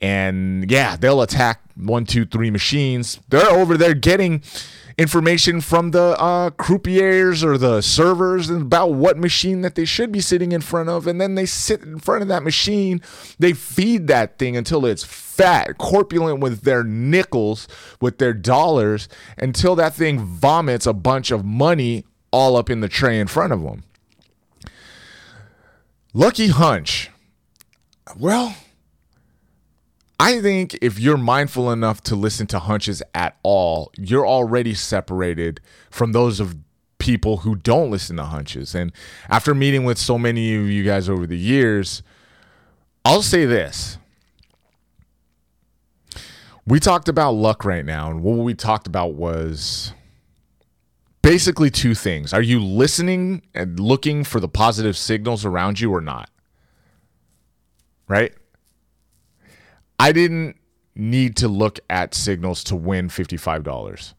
And 0.00 0.68
yeah, 0.68 0.96
they'll 0.96 1.22
attack 1.22 1.62
one, 1.76 2.04
two, 2.04 2.26
three 2.26 2.50
machines. 2.50 3.20
They're 3.28 3.48
over 3.48 3.76
there 3.76 3.94
getting 3.94 4.42
information 4.98 5.60
from 5.60 5.90
the 5.90 6.16
uh, 6.18 6.50
croupiers 6.50 7.42
or 7.42 7.58
the 7.58 7.80
servers 7.80 8.50
about 8.50 8.92
what 8.92 9.18
machine 9.18 9.62
that 9.62 9.74
they 9.74 9.84
should 9.84 10.12
be 10.12 10.20
sitting 10.20 10.52
in 10.52 10.60
front 10.60 10.88
of. 10.88 11.06
And 11.06 11.20
then 11.20 11.34
they 11.34 11.46
sit 11.46 11.82
in 11.82 11.98
front 11.98 12.22
of 12.22 12.28
that 12.28 12.42
machine. 12.42 13.00
They 13.38 13.52
feed 13.52 14.06
that 14.08 14.38
thing 14.38 14.56
until 14.56 14.84
it's 14.86 15.04
fat, 15.04 15.78
corpulent 15.78 16.40
with 16.40 16.62
their 16.62 16.84
nickels, 16.84 17.68
with 18.00 18.18
their 18.18 18.34
dollars, 18.34 19.08
until 19.38 19.74
that 19.76 19.94
thing 19.94 20.20
vomits 20.20 20.86
a 20.86 20.92
bunch 20.92 21.30
of 21.30 21.44
money 21.44 22.04
all 22.30 22.56
up 22.56 22.70
in 22.70 22.80
the 22.80 22.88
tray 22.88 23.18
in 23.18 23.26
front 23.26 23.52
of 23.52 23.62
them. 23.62 23.84
Lucky 26.14 26.48
hunch. 26.48 27.10
Well, 28.16 28.54
I 30.22 30.40
think 30.40 30.78
if 30.80 31.00
you're 31.00 31.16
mindful 31.16 31.72
enough 31.72 32.00
to 32.02 32.14
listen 32.14 32.46
to 32.46 32.60
hunches 32.60 33.02
at 33.12 33.36
all, 33.42 33.90
you're 33.98 34.24
already 34.24 34.72
separated 34.72 35.60
from 35.90 36.12
those 36.12 36.38
of 36.38 36.54
people 36.98 37.38
who 37.38 37.56
don't 37.56 37.90
listen 37.90 38.18
to 38.18 38.22
hunches. 38.26 38.72
And 38.72 38.92
after 39.28 39.52
meeting 39.52 39.82
with 39.82 39.98
so 39.98 40.20
many 40.20 40.54
of 40.54 40.70
you 40.70 40.84
guys 40.84 41.08
over 41.08 41.26
the 41.26 41.36
years, 41.36 42.04
I'll 43.04 43.22
say 43.22 43.46
this. 43.46 43.98
We 46.64 46.78
talked 46.78 47.08
about 47.08 47.32
luck 47.32 47.64
right 47.64 47.84
now, 47.84 48.08
and 48.08 48.22
what 48.22 48.38
we 48.44 48.54
talked 48.54 48.86
about 48.86 49.14
was 49.14 49.92
basically 51.20 51.68
two 51.68 51.96
things. 51.96 52.32
Are 52.32 52.40
you 52.40 52.64
listening 52.64 53.42
and 53.56 53.80
looking 53.80 54.22
for 54.22 54.38
the 54.38 54.46
positive 54.46 54.96
signals 54.96 55.44
around 55.44 55.80
you 55.80 55.92
or 55.92 56.00
not? 56.00 56.30
Right? 58.06 58.32
I 60.02 60.10
didn't 60.10 60.56
need 60.96 61.36
to 61.36 61.46
look 61.46 61.78
at 61.88 62.12
signals 62.12 62.64
to 62.64 62.74
win 62.74 63.06
$55. 63.06 64.14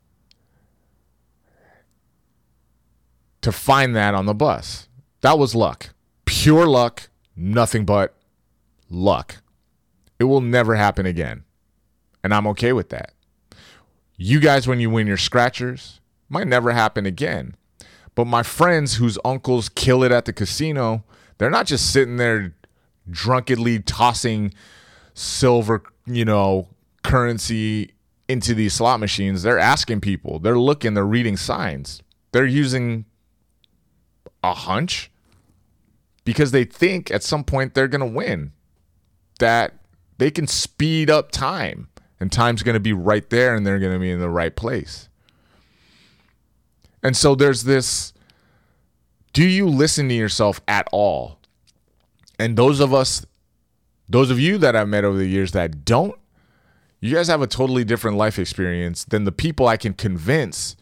To 3.41 3.51
find 3.51 3.93
that 3.93 4.15
on 4.15 4.25
the 4.25 4.33
bus. 4.33 4.87
That 5.19 5.37
was 5.37 5.53
luck. 5.53 5.89
Pure 6.23 6.67
luck, 6.67 7.09
nothing 7.35 7.83
but 7.83 8.15
luck. 8.89 9.41
It 10.19 10.23
will 10.23 10.39
never 10.39 10.75
happen 10.75 11.05
again. 11.05 11.43
And 12.23 12.33
I'm 12.33 12.47
okay 12.47 12.71
with 12.71 12.87
that. 12.91 13.11
You 14.15 14.39
guys, 14.39 14.65
when 14.65 14.79
you 14.79 14.89
win 14.89 15.05
your 15.05 15.17
scratchers, 15.17 15.99
might 16.29 16.47
never 16.47 16.71
happen 16.71 17.05
again. 17.05 17.57
But 18.15 18.23
my 18.23 18.41
friends 18.41 18.95
whose 18.95 19.17
uncles 19.25 19.67
kill 19.67 20.01
it 20.01 20.13
at 20.13 20.23
the 20.23 20.31
casino, 20.31 21.03
they're 21.39 21.49
not 21.49 21.65
just 21.65 21.91
sitting 21.91 22.15
there 22.15 22.55
drunkenly 23.11 23.79
tossing 23.79 24.53
silver, 25.13 25.83
you 26.05 26.25
know, 26.25 26.69
currency 27.03 27.93
into 28.27 28.53
these 28.53 28.73
slot 28.73 28.99
machines, 28.99 29.43
they're 29.43 29.59
asking 29.59 30.01
people, 30.01 30.39
they're 30.39 30.59
looking, 30.59 30.93
they're 30.93 31.05
reading 31.05 31.37
signs. 31.37 32.01
They're 32.31 32.45
using 32.45 33.05
a 34.43 34.53
hunch 34.53 35.11
because 36.25 36.51
they 36.51 36.63
think 36.63 37.11
at 37.11 37.23
some 37.23 37.43
point 37.43 37.73
they're 37.73 37.87
going 37.87 38.01
to 38.01 38.17
win, 38.17 38.53
that 39.39 39.73
they 40.17 40.31
can 40.31 40.47
speed 40.47 41.09
up 41.09 41.31
time 41.31 41.89
and 42.19 42.31
time's 42.31 42.63
going 42.63 42.75
to 42.75 42.79
be 42.79 42.93
right 42.93 43.29
there 43.29 43.55
and 43.55 43.65
they're 43.65 43.79
going 43.79 43.93
to 43.93 43.99
be 43.99 44.11
in 44.11 44.19
the 44.19 44.29
right 44.29 44.55
place. 44.55 45.09
And 47.03 47.17
so 47.17 47.35
there's 47.35 47.63
this 47.63 48.13
do 49.33 49.43
you 49.43 49.67
listen 49.67 50.07
to 50.09 50.13
yourself 50.13 50.61
at 50.67 50.87
all? 50.91 51.39
And 52.37 52.55
those 52.55 52.79
of 52.79 52.93
us, 52.93 53.25
those 54.09 54.29
of 54.29 54.39
you 54.39 54.57
that 54.57 54.75
I've 54.75 54.89
met 54.89 55.05
over 55.05 55.17
the 55.17 55.27
years 55.27 55.51
that 55.51 55.85
don't, 55.85 56.15
you 56.99 57.13
guys 57.13 57.27
have 57.27 57.41
a 57.41 57.47
totally 57.47 57.83
different 57.83 58.17
life 58.17 58.39
experience 58.39 59.03
than 59.03 59.23
the 59.23 59.31
people 59.31 59.67
I 59.67 59.77
can 59.77 59.93
convince 59.93 60.75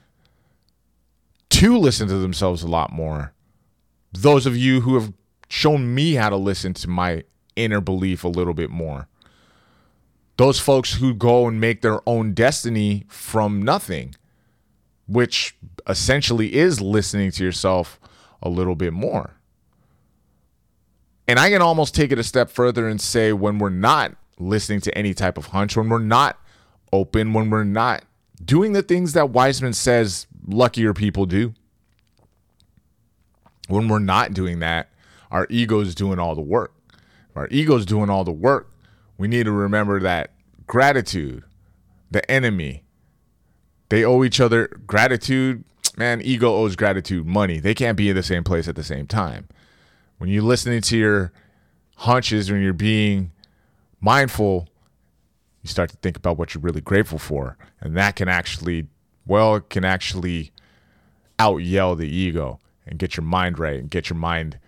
to 1.49 1.77
listen 1.77 2.07
to 2.07 2.17
themselves 2.17 2.63
a 2.63 2.67
lot 2.67 2.91
more. 2.91 3.33
Those 4.13 4.45
of 4.45 4.55
you 4.55 4.81
who 4.81 4.95
have 4.95 5.13
shown 5.49 5.93
me 5.93 6.13
how 6.13 6.29
to 6.29 6.35
listen 6.35 6.73
to 6.75 6.89
my 6.89 7.23
inner 7.55 7.81
belief 7.81 8.23
a 8.23 8.29
little 8.29 8.53
bit 8.53 8.69
more. 8.69 9.07
Those 10.37 10.59
folks 10.59 10.93
who 10.93 11.13
go 11.13 11.47
and 11.47 11.59
make 11.59 11.81
their 11.81 11.99
own 12.07 12.33
destiny 12.33 13.05
from 13.07 13.61
nothing, 13.61 14.15
which 15.07 15.55
essentially 15.87 16.55
is 16.55 16.81
listening 16.81 17.31
to 17.31 17.43
yourself 17.43 17.99
a 18.41 18.49
little 18.49 18.75
bit 18.75 18.93
more. 18.93 19.35
And 21.27 21.39
I 21.39 21.49
can 21.49 21.61
almost 21.61 21.95
take 21.95 22.11
it 22.11 22.19
a 22.19 22.23
step 22.23 22.49
further 22.49 22.87
and 22.87 22.99
say 22.99 23.31
when 23.33 23.59
we're 23.59 23.69
not 23.69 24.15
listening 24.37 24.81
to 24.81 24.97
any 24.97 25.13
type 25.13 25.37
of 25.37 25.47
hunch, 25.47 25.77
when 25.77 25.89
we're 25.89 25.99
not 25.99 26.39
open, 26.91 27.33
when 27.33 27.49
we're 27.49 27.63
not 27.63 28.03
doing 28.43 28.73
the 28.73 28.81
things 28.81 29.13
that 29.13 29.29
Wiseman 29.29 29.73
says 29.73 30.27
luckier 30.47 30.93
people 30.93 31.25
do, 31.25 31.53
when 33.67 33.87
we're 33.87 33.99
not 33.99 34.33
doing 34.33 34.59
that, 34.59 34.89
our 35.29 35.47
ego 35.49 35.79
is 35.79 35.95
doing 35.95 36.19
all 36.19 36.35
the 36.35 36.41
work. 36.41 36.73
Our 37.35 37.47
ego 37.49 37.77
is 37.77 37.85
doing 37.85 38.09
all 38.09 38.23
the 38.23 38.31
work. 38.31 38.71
We 39.17 39.27
need 39.27 39.43
to 39.43 39.51
remember 39.51 39.99
that 40.01 40.31
gratitude, 40.67 41.43
the 42.09 42.29
enemy, 42.29 42.83
they 43.91 44.05
owe 44.05 44.23
each 44.23 44.39
other 44.39 44.67
gratitude. 44.87 45.65
Man, 45.97 46.21
ego 46.21 46.53
owes 46.55 46.77
gratitude 46.77 47.27
money. 47.27 47.59
They 47.59 47.73
can't 47.73 47.97
be 47.97 48.09
in 48.09 48.15
the 48.15 48.23
same 48.23 48.43
place 48.43 48.69
at 48.69 48.77
the 48.77 48.83
same 48.83 49.05
time. 49.05 49.49
When 50.21 50.29
you're 50.29 50.43
listening 50.43 50.81
to 50.81 50.97
your 50.99 51.33
hunches, 51.95 52.51
when 52.51 52.61
you're 52.61 52.73
being 52.73 53.31
mindful, 53.99 54.69
you 55.63 55.67
start 55.67 55.89
to 55.89 55.97
think 55.97 56.15
about 56.15 56.37
what 56.37 56.53
you're 56.53 56.61
really 56.61 56.79
grateful 56.79 57.17
for. 57.17 57.57
And 57.79 57.97
that 57.97 58.17
can 58.17 58.27
actually, 58.27 58.85
well, 59.25 59.55
it 59.55 59.71
can 59.71 59.83
actually 59.83 60.51
out 61.39 61.63
yell 61.63 61.95
the 61.95 62.07
ego 62.07 62.59
and 62.85 62.99
get 62.99 63.17
your 63.17 63.23
mind 63.23 63.57
right 63.57 63.79
and 63.79 63.89
get 63.89 64.11
your 64.11 64.17
mind 64.17 64.59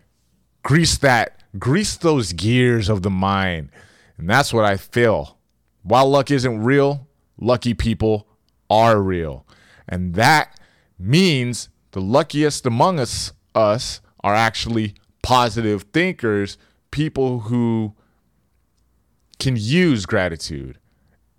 grease 0.64 0.98
that 0.98 1.44
grease 1.60 1.98
those 1.98 2.34
gears 2.34 2.90
of 2.90 3.04
the 3.04 3.12
mind. 3.12 3.70
And 4.18 4.28
that's 4.28 4.56
what 4.56 4.66
i 4.66 4.76
feel. 4.76 5.38
While 5.84 6.10
luck 6.10 6.32
isn't 6.32 6.64
real 6.64 7.08
lucky 7.38 7.76
people 7.76 8.28
are 8.72 9.00
real. 9.00 9.46
And 9.88 10.16
that 10.16 10.60
means 10.98 11.70
the 11.92 12.02
luckiest 12.02 12.66
among 12.66 13.00
us 13.00 13.34
us 13.54 14.02
are 14.24 14.34
actually 14.34 14.96
positive 15.24 15.84
thinkers 15.94 16.58
people 16.92 17.40
who 17.40 17.96
can 19.40 19.56
use 19.58 20.06
gratitude 20.06 20.78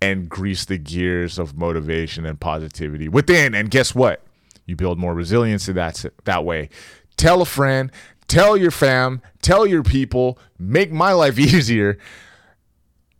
and 0.01 0.27
grease 0.27 0.65
the 0.65 0.77
gears 0.77 1.39
of 1.39 1.57
motivation 1.57 2.25
and 2.25 2.39
positivity 2.39 3.07
within 3.07 3.55
and 3.55 3.71
guess 3.71 3.95
what 3.95 4.21
you 4.65 4.75
build 4.75 4.99
more 4.99 5.13
resiliency 5.13 5.71
that 5.71 6.03
that 6.25 6.43
way. 6.43 6.69
Tell 7.15 7.41
a 7.41 7.45
friend, 7.45 7.91
tell 8.27 8.57
your 8.57 8.71
fam, 8.71 9.21
tell 9.41 9.65
your 9.65 9.83
people, 9.83 10.37
make 10.59 10.91
my 10.91 11.13
life 11.13 11.39
easier 11.39 11.97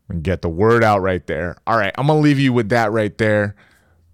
and 0.10 0.24
get 0.24 0.42
the 0.42 0.50
word 0.50 0.84
out 0.84 1.02
right 1.02 1.26
there. 1.26 1.56
All 1.66 1.78
right, 1.78 1.94
I'm 1.98 2.08
going 2.08 2.20
to 2.20 2.24
leave 2.24 2.40
you 2.40 2.52
with 2.52 2.70
that 2.70 2.92
right 2.92 3.18
there. 3.18 3.56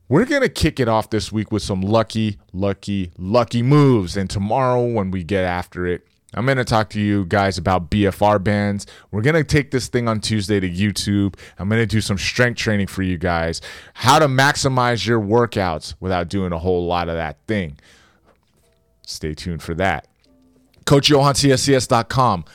We're 0.07 0.25
going 0.25 0.41
to 0.41 0.49
kick 0.49 0.79
it 0.79 0.87
off 0.87 1.09
this 1.09 1.31
week 1.31 1.51
with 1.51 1.63
some 1.63 1.81
lucky, 1.81 2.37
lucky, 2.51 3.11
lucky 3.17 3.63
moves. 3.63 4.17
And 4.17 4.29
tomorrow, 4.29 4.85
when 4.85 5.09
we 5.09 5.23
get 5.23 5.45
after 5.45 5.87
it, 5.87 6.05
I'm 6.33 6.45
going 6.45 6.57
to 6.57 6.65
talk 6.65 6.89
to 6.91 6.99
you 6.99 7.25
guys 7.25 7.57
about 7.57 7.89
BFR 7.89 8.41
bands. 8.41 8.87
We're 9.11 9.21
going 9.21 9.35
to 9.35 9.43
take 9.43 9.71
this 9.71 9.87
thing 9.87 10.07
on 10.07 10.21
Tuesday 10.21 10.59
to 10.59 10.69
YouTube. 10.69 11.35
I'm 11.59 11.67
going 11.67 11.81
to 11.81 11.85
do 11.85 11.99
some 11.99 12.17
strength 12.17 12.57
training 12.57 12.87
for 12.87 13.03
you 13.03 13.17
guys, 13.17 13.61
how 13.93 14.19
to 14.19 14.27
maximize 14.27 15.05
your 15.05 15.19
workouts 15.19 15.95
without 15.99 16.29
doing 16.29 16.53
a 16.53 16.59
whole 16.59 16.85
lot 16.85 17.09
of 17.09 17.15
that 17.15 17.37
thing. 17.47 17.77
Stay 19.05 19.33
tuned 19.33 19.61
for 19.61 19.73
that. 19.75 20.07
CoachJohanCSCS.com. 20.85 22.45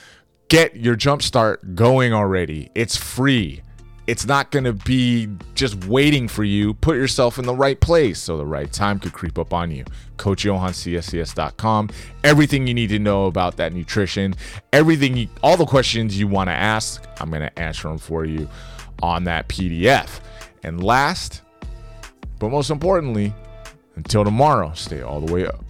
Get 0.49 0.77
your 0.77 0.97
jumpstart 0.97 1.75
going 1.75 2.13
already. 2.13 2.71
It's 2.75 2.97
free 2.97 3.63
it's 4.07 4.25
not 4.25 4.51
going 4.51 4.65
to 4.65 4.73
be 4.73 5.29
just 5.55 5.85
waiting 5.87 6.29
for 6.29 6.45
you. 6.45 6.75
Put 6.75 6.97
yourself 6.97 7.39
in 7.39 7.45
the 7.45 7.55
right 7.55 7.81
place 7.81 8.21
so 8.21 8.37
the 8.37 8.47
right 8.47 8.73
time 8.73 8.99
could 8.99 9.13
creep 9.13 9.39
up 9.39 9.53
on 9.53 9.71
you. 9.71 9.85
CoachJohanCSCS.com. 10.19 11.91
Everything 12.23 12.67
you 12.67 12.75
need 12.75 12.89
to 12.89 12.99
know 12.99 13.27
about 13.27 13.57
that 13.57 13.73
nutrition, 13.73 14.35
everything, 14.73 15.17
you, 15.17 15.29
all 15.43 15.57
the 15.57 15.67
questions 15.67 16.19
you 16.19 16.29
want 16.29 16.49
to 16.49 16.55
ask, 16.55 17.05
I'm 17.21 17.31
going 17.31 17.43
to 17.43 17.59
answer 17.59 17.89
them 17.89 17.99
for 17.99 18.25
you 18.25 18.49
on 19.03 19.25
that 19.25 19.49
PDF. 19.49 20.21
And 20.63 20.83
last, 20.83 21.43
but 22.39 22.51
most 22.51 22.71
importantly, 22.71 23.35
until 23.97 24.25
tomorrow, 24.25 24.73
stay 24.75 25.03
all 25.03 25.21
the 25.21 25.33
way 25.33 25.47
up. 25.47 25.65